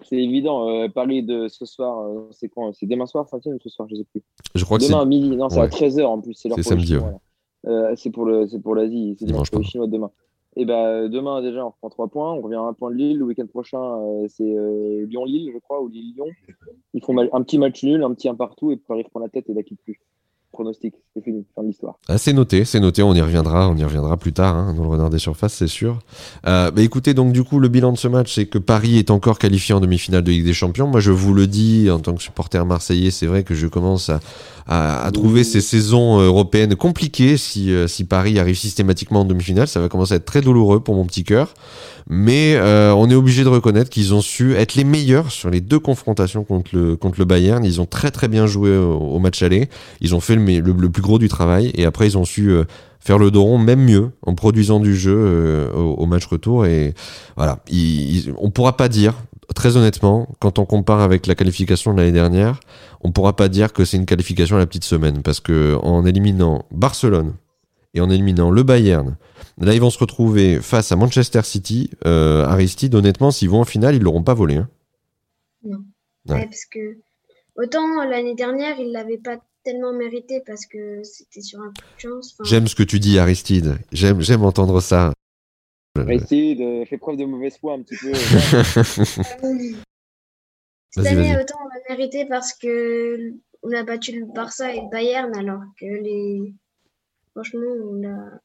C'est 0.03 0.17
évident. 0.17 0.67
euh, 0.69 0.87
parler 0.89 1.21
de 1.21 1.47
ce 1.47 1.65
soir, 1.65 2.01
euh, 2.07 2.27
c'est 2.31 2.49
quand 2.49 2.73
C'est 2.73 2.85
demain 2.85 3.05
soir, 3.05 3.27
Saint-Etienne 3.29 3.55
ou 3.55 3.59
ce 3.61 3.69
soir 3.69 3.87
Je 3.89 3.95
sais 3.95 4.05
plus. 4.11 4.21
Je 4.55 4.63
crois 4.65 4.77
que 4.77 4.83
c'est 4.83 4.89
Demain 4.89 5.01
à 5.01 5.05
midi. 5.05 5.35
Non, 5.35 5.49
c'est 5.49 5.59
à 5.59 5.63
Ouais. 5.63 5.69
13h 5.69 6.05
en 6.05 6.19
plus. 6.21 6.33
C'est 6.33 6.49
l'heure 6.49 6.57
C'est 6.57 6.63
pour 6.69 6.77
les 6.79 6.85
samedi, 6.87 7.03
là. 7.03 7.19
Euh, 7.67 7.93
c'est 7.95 8.09
pour 8.09 8.25
le, 8.25 8.47
c'est 8.47 8.59
pour 8.59 8.75
l'Asie. 8.75 9.15
C'est 9.19 9.31
pour 9.31 9.43
les. 9.59 9.63
Chinois 9.63 9.87
demain. 9.87 10.11
Et 10.57 10.65
ben 10.65 11.07
demain 11.07 11.41
déjà, 11.41 11.65
on 11.65 11.69
reprend 11.69 11.89
3 11.89 12.07
points. 12.09 12.33
On 12.33 12.41
revient 12.41 12.55
à 12.55 12.61
un 12.61 12.73
point 12.73 12.89
de 12.91 12.95
Lille. 12.95 13.17
Le 13.19 13.23
week-end 13.25 13.45
prochain, 13.47 13.81
euh, 13.81 14.25
c'est 14.27 14.43
euh, 14.43 15.05
Lyon-Lille, 15.05 15.51
je 15.53 15.59
crois, 15.59 15.81
ou 15.81 15.87
Lille-Lyon. 15.87 16.25
Ils 16.93 17.01
font 17.03 17.13
mal- 17.13 17.29
un 17.31 17.41
petit 17.43 17.57
match 17.57 17.83
nul, 17.83 18.03
un 18.03 18.13
petit 18.13 18.27
un 18.27 18.35
partout, 18.35 18.71
et 18.71 18.77
Paris 18.77 19.03
reprend 19.03 19.19
la 19.21 19.29
tête 19.29 19.49
et 19.49 19.53
la 19.53 19.63
quitte 19.63 19.79
plus. 19.83 20.01
Pronostic. 20.51 20.93
C'est 21.13 21.23
fini, 21.23 21.45
fin 21.55 21.63
l'histoire. 21.63 21.95
Ah, 22.07 22.17
c'est 22.17 22.33
noté, 22.33 22.65
c'est 22.65 22.79
noté. 22.79 23.03
On 23.03 23.13
y 23.13 23.21
reviendra, 23.21 23.69
on 23.69 23.75
y 23.75 23.83
reviendra 23.83 24.17
plus 24.17 24.33
tard 24.33 24.55
hein, 24.55 24.73
dans 24.73 24.83
le 24.83 24.89
renard 24.89 25.09
des 25.09 25.19
surfaces, 25.19 25.53
c'est 25.53 25.67
sûr. 25.67 25.99
Euh, 26.47 26.71
écoutez, 26.77 27.13
donc 27.13 27.33
du 27.33 27.43
coup, 27.43 27.59
le 27.59 27.67
bilan 27.67 27.91
de 27.91 27.97
ce 27.97 28.07
match, 28.07 28.35
c'est 28.35 28.45
que 28.45 28.57
Paris 28.57 28.97
est 28.97 29.11
encore 29.11 29.39
qualifié 29.39 29.73
en 29.73 29.79
demi-finale 29.79 30.23
de 30.23 30.31
Ligue 30.31 30.45
des 30.45 30.53
Champions. 30.53 30.87
Moi, 30.87 30.99
je 30.99 31.11
vous 31.11 31.33
le 31.33 31.47
dis 31.47 31.89
en 31.89 31.99
tant 31.99 32.13
que 32.13 32.21
supporter 32.21 32.65
marseillais, 32.65 33.11
c'est 33.11 33.27
vrai 33.27 33.43
que 33.43 33.53
je 33.53 33.67
commence 33.67 34.09
à, 34.09 34.19
à, 34.67 35.09
trouver 35.11 35.43
ces 35.43 35.61
saisons 35.61 36.19
euh, 36.19 36.27
européennes 36.27 36.75
compliquées. 36.75 37.37
Si, 37.37 37.71
euh, 37.71 37.87
si 37.87 38.03
Paris 38.05 38.39
arrive 38.39 38.57
systématiquement 38.57 39.21
en 39.21 39.25
demi-finale, 39.25 39.67
ça 39.67 39.79
va 39.79 39.89
commencer 39.89 40.13
à 40.13 40.17
être 40.17 40.25
très 40.25 40.41
douloureux 40.41 40.79
pour 40.79 40.95
mon 40.95 41.05
petit 41.05 41.23
cœur. 41.23 41.53
Mais 42.09 42.55
euh, 42.55 42.93
on 42.93 43.09
est 43.09 43.15
obligé 43.15 43.43
de 43.43 43.49
reconnaître 43.49 43.89
qu'ils 43.89 44.13
ont 44.13 44.21
su 44.21 44.55
être 44.55 44.75
les 44.75 44.83
meilleurs 44.83 45.31
sur 45.31 45.49
les 45.49 45.61
deux 45.61 45.79
confrontations 45.79 46.43
contre 46.43 46.71
le, 46.73 46.95
contre 46.95 47.19
le 47.19 47.25
Bayern. 47.25 47.63
Ils 47.63 47.79
ont 47.79 47.85
très 47.85 48.11
très 48.11 48.27
bien 48.27 48.47
joué 48.47 48.75
au, 48.77 48.97
au 48.97 49.19
match 49.19 49.41
aller. 49.43 49.69
Ils 50.01 50.15
ont 50.15 50.19
fait 50.19 50.35
le, 50.35 50.40
le, 50.45 50.71
le, 50.71 50.89
plus 50.89 51.01
gros 51.01 51.19
du 51.19 51.27
travail 51.27 51.71
et 51.75 51.85
après 51.85 52.07
ils 52.07 52.17
ont 52.17 52.25
su 52.25 52.49
euh, 52.49 52.65
faire 52.99 53.17
le 53.17 53.31
dos 53.31 53.43
rond, 53.43 53.57
même 53.57 53.83
mieux, 53.83 54.11
en 54.21 54.35
produisant 54.35 54.79
du 54.79 54.95
jeu 54.95 55.15
euh, 55.15 55.71
au, 55.73 55.95
au, 55.95 56.05
match 56.05 56.25
retour. 56.25 56.65
Et 56.65 56.93
voilà, 57.35 57.59
on 58.37 58.51
pourra 58.51 58.77
pas 58.77 58.89
dire, 58.89 59.15
très 59.55 59.77
honnêtement, 59.77 60.27
quand 60.39 60.59
on 60.59 60.65
compare 60.65 61.01
avec 61.01 61.27
la 61.27 61.35
qualification 61.35 61.93
de 61.93 61.99
l'année 61.99 62.11
dernière, 62.11 62.59
on 63.01 63.11
pourra 63.11 63.35
pas 63.35 63.49
dire 63.49 63.73
que 63.73 63.85
c'est 63.85 63.97
une 63.97 64.05
qualification 64.05 64.55
à 64.55 64.59
la 64.59 64.67
petite 64.67 64.83
semaine 64.83 65.23
parce 65.23 65.39
que 65.39 65.77
en 65.81 66.05
éliminant 66.05 66.65
Barcelone 66.71 67.33
et 67.93 68.01
en 68.01 68.09
éliminant 68.09 68.51
le 68.51 68.63
Bayern, 68.63 69.15
Là, 69.61 69.75
ils 69.75 69.81
vont 69.81 69.89
se 69.89 69.99
retrouver 69.99 70.59
face 70.59 70.91
à 70.91 70.95
Manchester 70.95 71.41
City. 71.43 71.91
Euh, 72.05 72.45
Aristide, 72.45 72.95
honnêtement, 72.95 73.31
s'ils 73.31 73.49
vont 73.49 73.61
en 73.61 73.65
finale, 73.65 73.95
ils 73.95 74.01
l'auront 74.01 74.23
pas 74.23 74.33
volé. 74.33 74.55
Hein. 74.55 74.69
Non. 75.63 75.83
Ouais. 76.27 76.35
Ouais, 76.35 76.45
parce 76.45 76.65
que 76.65 76.97
autant 77.55 78.03
l'année 78.03 78.35
dernière, 78.35 78.79
ils 78.79 78.91
l'avaient 78.91 79.19
pas 79.19 79.37
tellement 79.63 79.93
mérité 79.93 80.41
parce 80.45 80.65
que 80.65 81.03
c'était 81.03 81.41
sur 81.41 81.59
un 81.59 81.67
coup 81.67 81.81
de 81.95 81.99
chance. 81.99 82.33
Enfin... 82.33 82.49
J'aime 82.49 82.67
ce 82.67 82.75
que 82.75 82.83
tu 82.83 82.99
dis, 82.99 83.19
Aristide. 83.19 83.77
J'aime, 83.91 84.21
j'aime 84.21 84.43
entendre 84.43 84.81
ça. 84.81 85.13
Aristide, 85.97 86.61
euh, 86.61 86.85
fais 86.85 86.97
preuve 86.97 87.17
de 87.17 87.25
mauvaise 87.25 87.57
foi 87.57 87.73
un 87.73 87.81
petit 87.81 87.97
peu. 87.97 88.13
Cette 90.91 91.05
année, 91.05 91.37
autant 91.39 91.57
on 91.63 91.69
l'a 91.69 91.95
mérité 91.95 92.25
parce 92.25 92.53
que 92.53 93.33
on 93.63 93.71
a 93.71 93.83
battu 93.83 94.19
le 94.19 94.25
Barça 94.25 94.73
et 94.73 94.81
le 94.81 94.89
Bayern, 94.89 95.33
alors 95.35 95.61
que 95.79 95.85
les 95.85 96.53
franchement, 97.33 97.61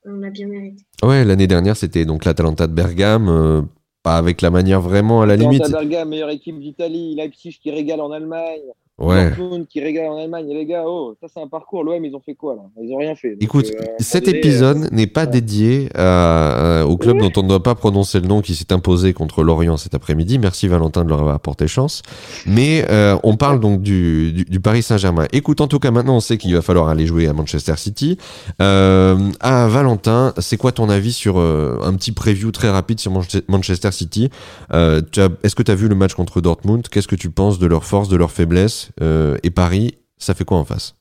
on 0.04 0.20
l'a, 0.20 0.30
bien 0.30 0.46
mérité. 0.46 0.85
Ouais, 1.02 1.25
l'année 1.25 1.46
dernière, 1.46 1.76
c'était 1.76 2.04
donc 2.04 2.25
l'Atalanta 2.25 2.66
de 2.66 2.73
Bergame, 2.73 3.28
euh, 3.28 3.62
pas 4.02 4.16
avec 4.16 4.42
la 4.42 4.50
manière 4.50 4.80
vraiment 4.80 5.23
à 5.23 5.26
la 5.26 5.37
limite. 5.37 5.62
Atalanta 5.62 5.80
Bergame, 5.80 6.08
meilleure 6.08 6.30
équipe 6.30 6.58
d'Italie, 6.61 7.14
Leipzig 7.16 7.58
qui 7.61 7.70
régale 7.70 8.00
en 8.00 8.12
Allemagne. 8.12 8.62
Ouais. 8.98 9.28
Dortmund 9.28 9.66
qui 9.68 9.80
régale 9.82 10.08
en 10.08 10.16
Allemagne. 10.16 10.48
Et 10.48 10.54
les 10.54 10.64
gars, 10.64 10.84
oh, 10.86 11.14
ça 11.20 11.26
c'est 11.32 11.40
un 11.40 11.48
parcours. 11.48 11.84
L'OM, 11.84 12.02
ils 12.02 12.14
ont 12.14 12.20
fait 12.24 12.34
quoi 12.34 12.54
là? 12.54 12.62
Ils 12.82 12.90
ont 12.94 12.96
rien 12.96 13.14
fait. 13.14 13.32
Donc, 13.32 13.42
Écoute, 13.42 13.66
euh, 13.78 13.84
cet 13.98 14.24
donné, 14.24 14.38
épisode 14.38 14.84
euh... 14.84 14.88
n'est 14.90 15.06
pas 15.06 15.24
ouais. 15.26 15.30
dédié 15.32 15.90
à, 15.94 16.80
à, 16.80 16.84
au 16.86 16.96
club 16.96 17.16
ouais. 17.16 17.28
dont 17.28 17.40
on 17.40 17.42
ne 17.42 17.48
doit 17.48 17.62
pas 17.62 17.74
prononcer 17.74 18.20
le 18.20 18.26
nom 18.26 18.40
qui 18.40 18.54
s'est 18.54 18.72
imposé 18.72 19.12
contre 19.12 19.42
l'Orient 19.42 19.76
cet 19.76 19.94
après-midi. 19.94 20.38
Merci 20.38 20.66
Valentin 20.66 21.04
de 21.04 21.10
leur 21.10 21.20
avoir 21.20 21.34
apporté 21.34 21.68
chance. 21.68 22.00
Mais 22.46 22.86
euh, 22.88 23.18
on 23.22 23.36
parle 23.36 23.60
donc 23.60 23.82
du, 23.82 24.32
du, 24.32 24.44
du 24.44 24.60
Paris 24.60 24.82
Saint-Germain. 24.82 25.26
Écoute, 25.30 25.60
en 25.60 25.68
tout 25.68 25.78
cas, 25.78 25.90
maintenant 25.90 26.16
on 26.16 26.20
sait 26.20 26.38
qu'il 26.38 26.54
va 26.54 26.62
falloir 26.62 26.88
aller 26.88 27.04
jouer 27.04 27.26
à 27.26 27.34
Manchester 27.34 27.76
City. 27.76 28.16
Euh, 28.62 29.18
à 29.40 29.68
Valentin, 29.68 30.32
c'est 30.38 30.56
quoi 30.56 30.72
ton 30.72 30.88
avis 30.88 31.12
sur 31.12 31.38
euh, 31.38 31.78
un 31.82 31.92
petit 31.96 32.12
preview 32.12 32.50
très 32.50 32.70
rapide 32.70 32.98
sur 32.98 33.12
Manchester 33.48 33.92
City? 33.92 34.30
Est-ce 34.72 35.54
que 35.54 35.62
tu 35.62 35.70
as 35.70 35.74
vu 35.74 35.88
le 35.88 35.94
match 35.94 36.14
contre 36.14 36.40
Dortmund? 36.40 36.88
Qu'est-ce 36.88 37.08
que 37.08 37.14
tu 37.14 37.28
penses 37.28 37.58
de 37.58 37.66
leurs 37.66 37.84
forces, 37.84 38.08
de 38.08 38.16
leurs 38.16 38.30
faiblesses 38.30 38.85
et 39.00 39.50
Paris, 39.50 39.98
ça 40.18 40.34
fait 40.34 40.44
quoi 40.44 40.58
en 40.58 40.64
face? 40.64 40.96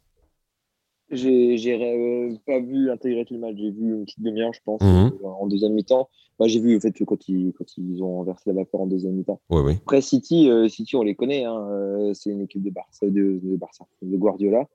J'ai 1.12 1.56
euh, 1.70 2.36
pas 2.48 2.60
vu 2.60 2.90
intégrer 2.90 3.26
tout 3.26 3.36
le 3.36 3.40
match, 3.40 3.56
j'ai 3.58 3.70
vu 3.70 3.94
une 3.94 4.06
petite 4.06 4.22
demi-heure, 4.22 4.54
je 4.54 4.60
pense, 4.66 4.82
mmh. 4.82 4.86
euh, 4.86 5.28
en 5.28 5.46
deuxième 5.46 5.74
mi-temps. 5.74 6.10
Moi, 6.40 6.48
j'ai 6.48 6.60
vu 6.60 6.76
en 6.76 6.80
fait 6.80 6.92
quand 7.06 7.30
ils, 7.30 7.54
quand 7.54 7.78
ils 7.78 8.04
ont 8.04 8.24
versé 8.24 8.52
la 8.52 8.54
vapeur 8.62 8.82
en 8.82 8.88
deuxième 8.88 9.14
mi-temps. 9.14 9.40
Ouais, 9.50 9.62
oui. 9.62 9.74
Après 9.84 10.02
City, 10.02 10.50
euh, 10.50 10.68
City, 10.68 10.96
on 10.96 11.04
les 11.04 11.16
connaît, 11.16 11.46
hein, 11.46 11.68
euh, 11.70 12.14
c'est 12.14 12.32
une 12.32 12.42
équipe 12.42 12.64
de 12.64 12.72
Barça, 12.72 13.06
de, 13.06 13.40
de, 13.42 13.56
Barça, 13.56 13.86
de 14.02 14.18
Guardiola. 14.18 14.68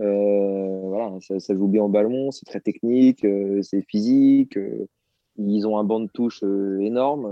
Euh, 0.00 0.80
voilà, 0.82 1.12
ça, 1.20 1.38
ça, 1.38 1.54
joue 1.54 1.68
bien 1.68 1.82
en 1.82 1.88
ballon, 1.88 2.30
c'est 2.32 2.44
très 2.44 2.60
technique, 2.60 3.26
c'est 3.62 3.82
physique. 3.82 4.58
ils 5.38 5.66
ont 5.66 5.78
un 5.78 5.84
banc 5.84 6.00
de 6.00 6.08
touche 6.08 6.42
énorme. 6.42 7.28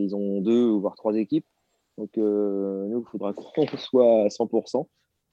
ils 0.00 0.14
ont 0.14 0.40
deux 0.40 0.70
voire 0.70 0.96
trois 0.96 1.14
équipes. 1.16 1.46
Donc, 1.98 2.16
euh, 2.18 2.86
nous, 2.86 3.00
il 3.00 3.10
faudra 3.10 3.32
qu'on 3.54 3.66
soit 3.76 4.24
à 4.24 4.28
100% 4.28 4.86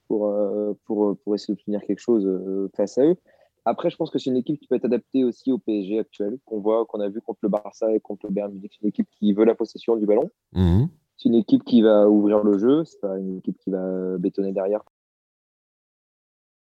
pour, 0.08 0.26
euh, 0.26 0.74
pour, 0.84 1.16
pour 1.18 1.34
essayer 1.34 1.54
d'obtenir 1.54 1.80
quelque 1.82 2.00
chose 2.00 2.26
euh, 2.26 2.70
face 2.76 2.98
à 2.98 3.04
eux. 3.04 3.16
Après, 3.64 3.90
je 3.90 3.96
pense 3.96 4.10
que 4.10 4.18
c'est 4.18 4.30
une 4.30 4.36
équipe 4.36 4.60
qui 4.60 4.66
peut 4.66 4.74
être 4.74 4.84
adaptée 4.84 5.22
aussi 5.22 5.52
au 5.52 5.58
PSG 5.58 6.00
actuel, 6.00 6.38
qu'on 6.44 6.60
voit, 6.60 6.84
qu'on 6.86 7.00
a 7.00 7.08
vu 7.08 7.20
contre 7.20 7.38
le 7.42 7.48
Barça 7.48 7.94
et 7.94 8.00
contre 8.00 8.26
le 8.26 8.32
Bayern 8.32 8.52
Munich. 8.52 8.72
C'est 8.74 8.82
une 8.82 8.88
équipe 8.88 9.08
qui 9.10 9.32
veut 9.32 9.44
la 9.44 9.54
possession 9.54 9.96
du 9.96 10.04
ballon. 10.04 10.30
Mmh. 10.52 10.86
C'est 11.16 11.28
une 11.28 11.36
équipe 11.36 11.62
qui 11.62 11.82
va 11.82 12.08
ouvrir 12.08 12.42
le 12.42 12.58
jeu. 12.58 12.84
C'est 12.84 13.00
pas 13.00 13.16
une 13.18 13.38
équipe 13.38 13.56
qui 13.58 13.70
va 13.70 14.18
bétonner 14.18 14.52
derrière. 14.52 14.82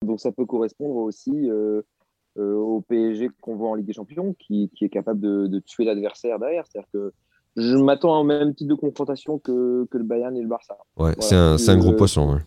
Donc, 0.03 0.19
ça 0.19 0.33
peut 0.33 0.45
correspondre 0.45 0.97
aussi 0.97 1.49
euh, 1.49 1.83
euh, 2.39 2.55
au 2.55 2.81
PSG 2.81 3.31
qu'on 3.41 3.55
voit 3.55 3.71
en 3.71 3.75
Ligue 3.75 3.87
des 3.87 3.93
Champions, 3.93 4.35
qui, 4.35 4.69
qui 4.75 4.85
est 4.85 4.89
capable 4.89 5.21
de, 5.21 5.47
de 5.47 5.59
tuer 5.61 5.85
l'adversaire 5.85 6.41
derrière. 6.41 6.67
C'est-à-dire 6.67 6.91
que 6.93 7.13
je 7.57 7.77
m'attends 7.77 8.21
au 8.21 8.25
même 8.25 8.55
type 8.55 8.69
de 8.69 8.75
confrontation 8.75 9.39
que, 9.39 9.87
que 9.91 9.99
le 9.99 10.05
Bayern 10.05 10.37
et 10.37 10.43
le 10.43 10.49
Barça. 10.49 10.77
Ouais, 10.97 11.13
voilà. 11.19 11.21
c'est 11.21 11.35
un, 11.37 11.75
un, 11.75 11.79
gros 11.79 11.93
poisson. 11.93 12.39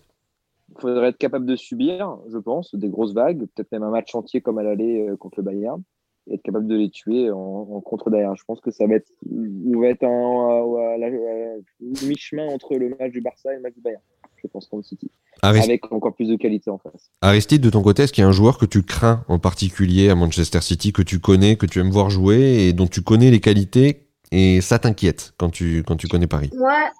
Il 0.69 0.81
faudrait 0.81 1.09
être 1.09 1.17
capable 1.17 1.45
de 1.45 1.55
subir, 1.55 2.17
je 2.31 2.37
pense, 2.37 2.73
des 2.75 2.89
grosses 2.89 3.13
vagues, 3.13 3.45
peut-être 3.55 3.71
même 3.71 3.83
un 3.83 3.91
match 3.91 4.13
entier 4.15 4.41
comme 4.41 4.57
à 4.57 4.63
l'aller 4.63 5.07
euh, 5.07 5.15
contre 5.15 5.39
le 5.39 5.43
Bayern, 5.43 5.81
et 6.27 6.35
être 6.35 6.41
capable 6.41 6.67
de 6.67 6.75
les 6.75 6.89
tuer 6.89 7.29
en, 7.31 7.37
en 7.37 7.81
contre 7.81 8.09
derrière. 8.09 8.35
Je 8.35 8.43
pense 8.45 8.59
que 8.61 8.71
ça 8.71 8.87
va 8.87 8.95
être, 8.95 9.11
on 9.31 9.79
va 9.79 9.87
être 9.87 10.03
un, 10.03 11.61
mi-chemin 12.07 12.47
entre 12.47 12.75
le 12.75 12.89
match 12.99 13.11
du 13.11 13.21
Barça 13.21 13.53
et 13.53 13.57
le 13.57 13.61
match 13.61 13.75
du 13.75 13.81
Bayern. 13.81 14.01
Je 14.41 14.47
pense 14.47 14.67
contre 14.67 14.87
City. 14.87 15.09
Arist... 15.41 15.65
Avec 15.65 15.91
encore 15.91 16.13
plus 16.13 16.27
de 16.27 16.35
qualité 16.35 16.69
en 16.69 16.77
face. 16.77 17.09
Aristide, 17.21 17.61
de 17.61 17.69
ton 17.69 17.81
côté, 17.81 18.03
est-ce 18.03 18.13
qu'il 18.13 18.21
y 18.21 18.25
a 18.25 18.27
un 18.27 18.33
joueur 18.33 18.57
que 18.57 18.65
tu 18.65 18.83
crains 18.83 19.23
en 19.27 19.39
particulier 19.39 20.09
à 20.09 20.15
Manchester 20.15 20.61
City, 20.61 20.93
que 20.93 21.01
tu 21.01 21.19
connais, 21.19 21.55
que 21.55 21.65
tu 21.65 21.79
aimes 21.79 21.89
voir 21.89 22.09
jouer 22.09 22.67
et 22.67 22.73
dont 22.73 22.87
tu 22.87 23.01
connais 23.01 23.31
les 23.31 23.39
qualités 23.39 24.04
et 24.31 24.61
ça 24.61 24.79
t'inquiète 24.79 25.33
quand 25.37 25.49
tu, 25.49 25.83
quand 25.83 25.95
tu 25.95 26.07
connais 26.07 26.27
Paris 26.27 26.49
Moi, 26.55 26.91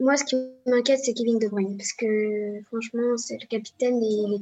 moi 0.00 0.16
ce 0.16 0.24
qui 0.24 0.36
m'inquiète, 0.66 1.00
c'est 1.02 1.14
Kevin 1.14 1.38
De 1.38 1.48
Bruyne. 1.48 1.76
Parce 1.76 1.92
que 1.92 2.60
franchement, 2.66 3.16
c'est 3.16 3.38
le 3.40 3.46
capitaine 3.46 4.02
et 4.02 4.40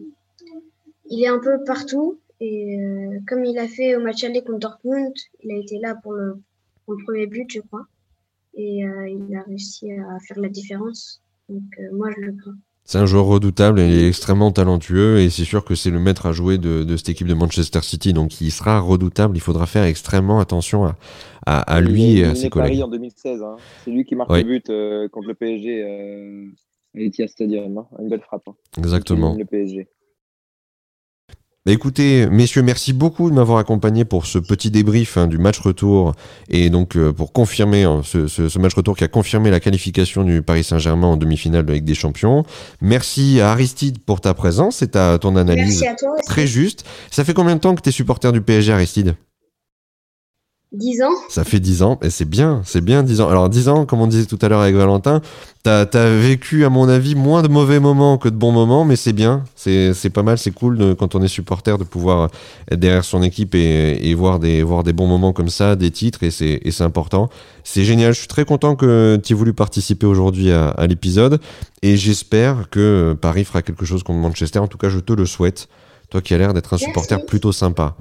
il 1.10 1.22
est, 1.22 1.28
un 1.28 1.38
peu 1.38 1.62
partout. 1.64 2.18
Et 2.40 2.78
euh, 2.78 3.20
comme 3.28 3.44
il 3.44 3.58
a 3.58 3.68
fait 3.68 3.96
au 3.96 4.00
match 4.00 4.24
aller 4.24 4.42
contre 4.42 4.58
Dortmund, 4.58 5.14
il 5.42 5.52
a 5.52 5.58
été 5.58 5.78
là 5.78 5.94
pour 6.02 6.12
le, 6.12 6.40
pour 6.84 6.94
le 6.94 7.04
premier 7.04 7.26
but, 7.26 7.50
je 7.50 7.60
crois. 7.60 7.86
Et 8.54 8.86
euh, 8.86 9.08
il 9.08 9.36
a 9.36 9.42
réussi 9.42 9.92
à 9.92 10.18
faire 10.20 10.38
la 10.40 10.48
différence. 10.48 11.20
Donc 11.48 11.62
euh, 11.78 11.92
moi, 11.92 12.10
je 12.16 12.20
le 12.20 12.32
crains. 12.32 12.56
C'est 12.86 12.98
un 12.98 13.06
joueur 13.06 13.24
redoutable, 13.24 13.80
il 13.80 13.92
est 13.92 14.08
extrêmement 14.08 14.52
talentueux 14.52 15.18
et 15.18 15.30
c'est 15.30 15.44
sûr 15.44 15.64
que 15.64 15.74
c'est 15.74 15.90
le 15.90 15.98
maître 15.98 16.26
à 16.26 16.32
jouer 16.32 16.58
de, 16.58 16.84
de, 16.84 16.96
cette 16.98 17.08
équipe 17.08 17.26
de 17.26 17.32
Manchester 17.32 17.80
City, 17.80 18.12
donc 18.12 18.42
il 18.42 18.50
sera 18.50 18.78
redoutable. 18.78 19.38
Il 19.38 19.40
faudra 19.40 19.64
faire 19.64 19.84
extrêmement 19.84 20.38
attention 20.38 20.84
à, 20.84 20.96
à, 21.46 21.60
à 21.60 21.80
lui 21.80 22.18
et 22.18 22.24
à 22.24 22.34
ses 22.34 22.50
collègues. 22.50 22.72
Paris 22.72 22.82
en 22.82 22.88
2016, 22.88 23.42
hein. 23.42 23.56
c'est 23.84 23.90
lui 23.90 24.04
qui 24.04 24.14
marque 24.14 24.30
oui. 24.30 24.42
le 24.42 24.48
but 24.48 24.68
euh, 24.68 25.08
contre 25.08 25.28
le 25.28 25.34
PSG 25.34 25.82
euh, 25.82 26.44
à 26.94 26.98
l'Etihad 26.98 27.30
Stadium, 27.30 27.78
hein. 27.78 27.86
une 27.98 28.10
belle 28.10 28.20
frappe. 28.20 28.48
Hein. 28.48 28.54
Exactement. 28.76 29.34
Le 29.34 29.46
PSG. 29.46 29.88
Bah 31.66 31.72
écoutez, 31.72 32.26
messieurs, 32.26 32.62
merci 32.62 32.92
beaucoup 32.92 33.30
de 33.30 33.34
m'avoir 33.34 33.56
accompagné 33.56 34.04
pour 34.04 34.26
ce 34.26 34.38
petit 34.38 34.70
débrief 34.70 35.16
hein, 35.16 35.26
du 35.26 35.38
match 35.38 35.58
retour 35.60 36.12
et 36.50 36.68
donc 36.68 36.94
euh, 36.94 37.10
pour 37.10 37.32
confirmer 37.32 37.84
hein, 37.84 38.02
ce, 38.04 38.26
ce, 38.26 38.50
ce, 38.50 38.58
match 38.58 38.74
retour 38.74 38.94
qui 38.94 39.04
a 39.04 39.08
confirmé 39.08 39.50
la 39.50 39.60
qualification 39.60 40.24
du 40.24 40.42
Paris 40.42 40.62
Saint-Germain 40.62 41.06
en 41.06 41.16
demi-finale 41.16 41.64
de 41.64 41.72
Ligue 41.72 41.86
des 41.86 41.94
Champions. 41.94 42.44
Merci 42.82 43.40
à 43.40 43.52
Aristide 43.52 43.98
pour 43.98 44.20
ta 44.20 44.34
présence 44.34 44.82
et 44.82 44.88
ta, 44.88 45.18
ton 45.18 45.36
analyse 45.36 45.82
très 46.26 46.46
juste. 46.46 46.84
Ça 47.10 47.24
fait 47.24 47.32
combien 47.32 47.56
de 47.56 47.60
temps 47.60 47.74
que 47.74 47.80
tu 47.80 47.88
es 47.88 47.92
supporter 47.92 48.30
du 48.30 48.42
PSG, 48.42 48.70
Aristide? 48.70 49.14
10 50.74 51.02
ans. 51.02 51.14
Ça 51.28 51.44
fait 51.44 51.60
10 51.60 51.82
ans, 51.82 51.98
et 52.02 52.10
c'est 52.10 52.24
bien, 52.24 52.62
c'est 52.64 52.80
bien 52.80 53.02
10 53.02 53.20
ans. 53.20 53.28
Alors 53.28 53.48
10 53.48 53.68
ans, 53.68 53.86
comme 53.86 54.00
on 54.00 54.06
disait 54.06 54.26
tout 54.26 54.38
à 54.42 54.48
l'heure 54.48 54.60
avec 54.60 54.74
Valentin, 54.74 55.20
t'as 55.62 55.82
as 55.82 56.10
vécu, 56.10 56.64
à 56.64 56.70
mon 56.70 56.88
avis, 56.88 57.14
moins 57.14 57.42
de 57.42 57.48
mauvais 57.48 57.80
moments 57.80 58.18
que 58.18 58.28
de 58.28 58.36
bons 58.36 58.52
moments, 58.52 58.84
mais 58.84 58.96
c'est 58.96 59.12
bien, 59.12 59.44
c'est 59.56 60.10
pas 60.12 60.22
mal, 60.22 60.38
c'est 60.38 60.50
cool 60.50 60.94
quand 60.98 61.14
on 61.14 61.22
est 61.22 61.28
supporter 61.28 61.78
de 61.78 61.84
pouvoir 61.84 62.30
être 62.70 62.80
derrière 62.80 63.04
son 63.04 63.22
équipe 63.22 63.54
et, 63.54 64.10
et, 64.10 64.14
voir, 64.14 64.38
des, 64.38 64.62
voir 64.62 64.82
des 64.82 64.92
bons 64.92 65.06
moments 65.06 65.32
comme 65.32 65.48
ça, 65.48 65.76
des 65.76 65.90
titres, 65.90 66.22
et 66.22 66.30
c'est 66.30 66.80
important. 66.82 67.30
C'est 67.62 67.84
génial, 67.84 68.12
je 68.12 68.18
suis 68.18 68.28
très 68.28 68.44
content 68.44 68.76
que 68.76 69.20
tu 69.22 69.32
aies 69.32 69.36
voulu 69.36 69.52
participer 69.52 70.06
aujourd'hui 70.06 70.50
à, 70.50 70.68
à 70.68 70.86
l'épisode, 70.86 71.40
et 71.82 71.96
j'espère 71.96 72.68
que 72.70 73.16
Paris 73.20 73.44
fera 73.44 73.62
quelque 73.62 73.84
chose 73.84 74.02
contre 74.02 74.18
Manchester, 74.20 74.58
en 74.58 74.68
tout 74.68 74.78
cas 74.78 74.88
je 74.88 74.98
te 74.98 75.12
le 75.12 75.26
souhaite. 75.26 75.68
Toi 76.10 76.20
qui 76.20 76.32
as 76.34 76.38
l'air 76.38 76.54
d'être 76.54 76.72
un 76.74 76.78
supporter 76.78 77.16
Merci. 77.16 77.26
plutôt 77.26 77.52
sympa. 77.52 77.96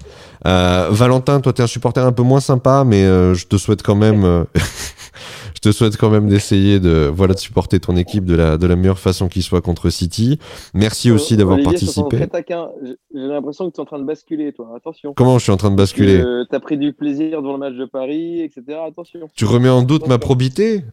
Euh, 0.46 0.88
Valentin, 0.92 1.40
toi 1.42 1.52
tu 1.54 1.62
es 1.62 1.64
un 1.64 1.68
supporter 1.68 2.06
un 2.06 2.12
peu 2.12 2.24
moins 2.24 2.40
sympa, 2.42 2.84
mais 2.86 3.04
euh, 3.04 3.34
je 3.34 3.48
te 3.48 3.58
souhaite 3.58 3.82
quand 3.82 3.96
même, 3.96 4.24
euh, 4.24 4.44
je 5.56 5.60
te 5.62 5.72
souhaite 5.72 5.98
quand 5.98 6.10
même 6.10 6.28
d'essayer 6.28 6.80
de, 6.80 7.12
voilà, 7.14 7.34
de 7.34 7.40
supporter 7.40 7.80
ton 7.80 7.96
équipe 7.96 8.26
de 8.26 8.36
la, 8.36 8.58
de 8.58 8.68
la 8.68 8.76
meilleure 8.76 9.00
façon 9.00 9.28
qui 9.28 9.42
soit 9.42 9.62
contre 9.62 9.90
City. 9.90 10.38
Merci 10.74 11.10
aussi 11.12 11.38
d'avoir 11.38 11.58
participé. 11.64 12.18
J'ai 12.18 12.96
l'impression 13.14 13.70
que 13.70 13.76
tu 13.76 13.80
es 13.80 13.82
en 13.82 13.86
train 13.86 14.00
de 14.00 14.06
basculer, 14.06 14.52
toi. 14.54 14.70
Attention. 14.76 15.14
Comment 15.16 15.38
je 15.40 15.44
suis 15.44 15.52
en 15.52 15.58
train 15.58 15.72
de 15.72 15.76
basculer 15.76 16.22
Tu 16.50 16.56
as 16.56 16.60
pris 16.60 16.78
du 16.78 16.94
plaisir 16.94 17.42
devant 17.42 17.54
le 17.54 17.60
match 17.60 17.74
de 17.76 17.86
Paris, 17.86 18.42
etc. 18.42 18.80
Attention. 18.88 19.22
Tu 19.36 19.46
remets 19.46 19.70
en 19.70 19.82
doute 19.82 20.08
ma 20.08 20.18
probité? 20.20 20.84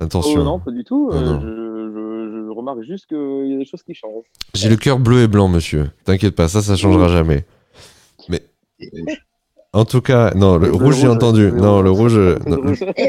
Attention. 0.00 0.40
Oh, 0.40 0.44
non, 0.44 0.58
pas 0.60 0.70
du 0.70 0.84
tout. 0.84 1.10
Non, 1.12 1.16
Euh, 1.16 1.24
non. 1.24 1.40
Je, 1.40 1.46
je- 1.46 2.46
je 2.46 2.50
remarque 2.68 2.86
juste 2.86 3.06
qu'il 3.06 3.50
y 3.50 3.54
a 3.54 3.58
des 3.58 3.64
choses 3.64 3.82
qui 3.82 3.94
changent. 3.94 4.24
J'ai 4.54 4.68
le 4.68 4.76
cœur 4.76 4.98
bleu 4.98 5.22
et 5.22 5.28
blanc, 5.28 5.48
monsieur. 5.48 5.90
T'inquiète 6.04 6.34
pas, 6.34 6.48
ça, 6.48 6.62
ça 6.62 6.76
changera 6.76 7.08
jamais. 7.08 7.44
Mais. 8.28 8.42
En 9.74 9.84
tout 9.84 10.00
cas, 10.00 10.32
non, 10.34 10.56
le, 10.56 10.68
Le 10.68 10.72
rouge, 10.72 10.96
j'ai 10.98 11.08
entendu. 11.08 11.50
le 11.50 11.56
Non, 11.56 11.82
le 11.82 11.90
rouge. 11.90 12.16
Le 12.16 12.38
non, 12.46 12.56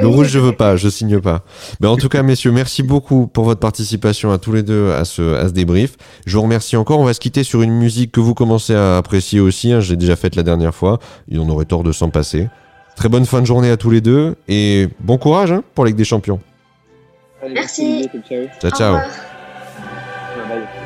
Le 0.02 0.08
rouge, 0.08 0.28
je 0.28 0.39
veux 0.39 0.52
pas, 0.52 0.76
je 0.76 0.89
signe 0.89 1.22
pas. 1.22 1.43
Mais 1.80 1.88
en 1.88 1.95
tout 1.95 2.10
cas, 2.10 2.22
messieurs, 2.22 2.52
merci 2.52 2.84
beaucoup 2.84 3.28
pour 3.28 3.45
votre 3.45 3.62
participation 3.62 4.32
à 4.32 4.38
tous 4.38 4.52
les 4.52 4.62
deux 4.62 4.91
à 4.91 5.06
ce, 5.06 5.36
à 5.36 5.48
ce 5.48 5.54
débrief. 5.54 5.95
Je 6.26 6.36
vous 6.36 6.43
remercie 6.43 6.76
encore. 6.76 7.00
On 7.00 7.06
va 7.06 7.13
se 7.13 7.19
quitter 7.22 7.43
sur 7.43 7.62
une 7.62 7.72
musique 7.74 8.12
que 8.12 8.19
vous 8.19 8.34
commencez 8.34 8.76
à 8.76 8.98
apprécier 8.98 9.39
aussi. 9.39 9.72
hein. 9.72 9.80
Je 9.80 9.91
l'ai 9.91 9.98
déjà 9.98 10.17
faite 10.17 10.36
la 10.36 10.43
dernière 10.43 10.76
fois. 10.76 11.00
Et 11.32 11.39
on 11.39 11.48
aurait 11.50 11.65
tort 11.65 11.84
de 11.84 11.93
s'en 11.93 12.10
passer. 12.10 12.50
Très 12.98 13.08
bonne 13.08 13.26
fin 13.26 13.39
de 13.39 13.45
journée 13.45 13.69
à 13.72 13.78
tous 13.78 13.89
les 13.89 14.02
deux. 14.02 14.36
Et 14.50 14.89
bon 15.00 15.17
courage 15.17 15.54
hein, 15.54 15.63
pour 15.74 15.86
la 15.86 15.89
Ligue 15.91 15.98
des 15.98 16.04
Champions. 16.04 16.41
Allez, 17.41 17.54
Merci. 17.54 18.10
Olivier, 18.13 18.50
ciao, 18.60 18.72
ciao. 18.72 18.98
Ciao, 20.50 20.79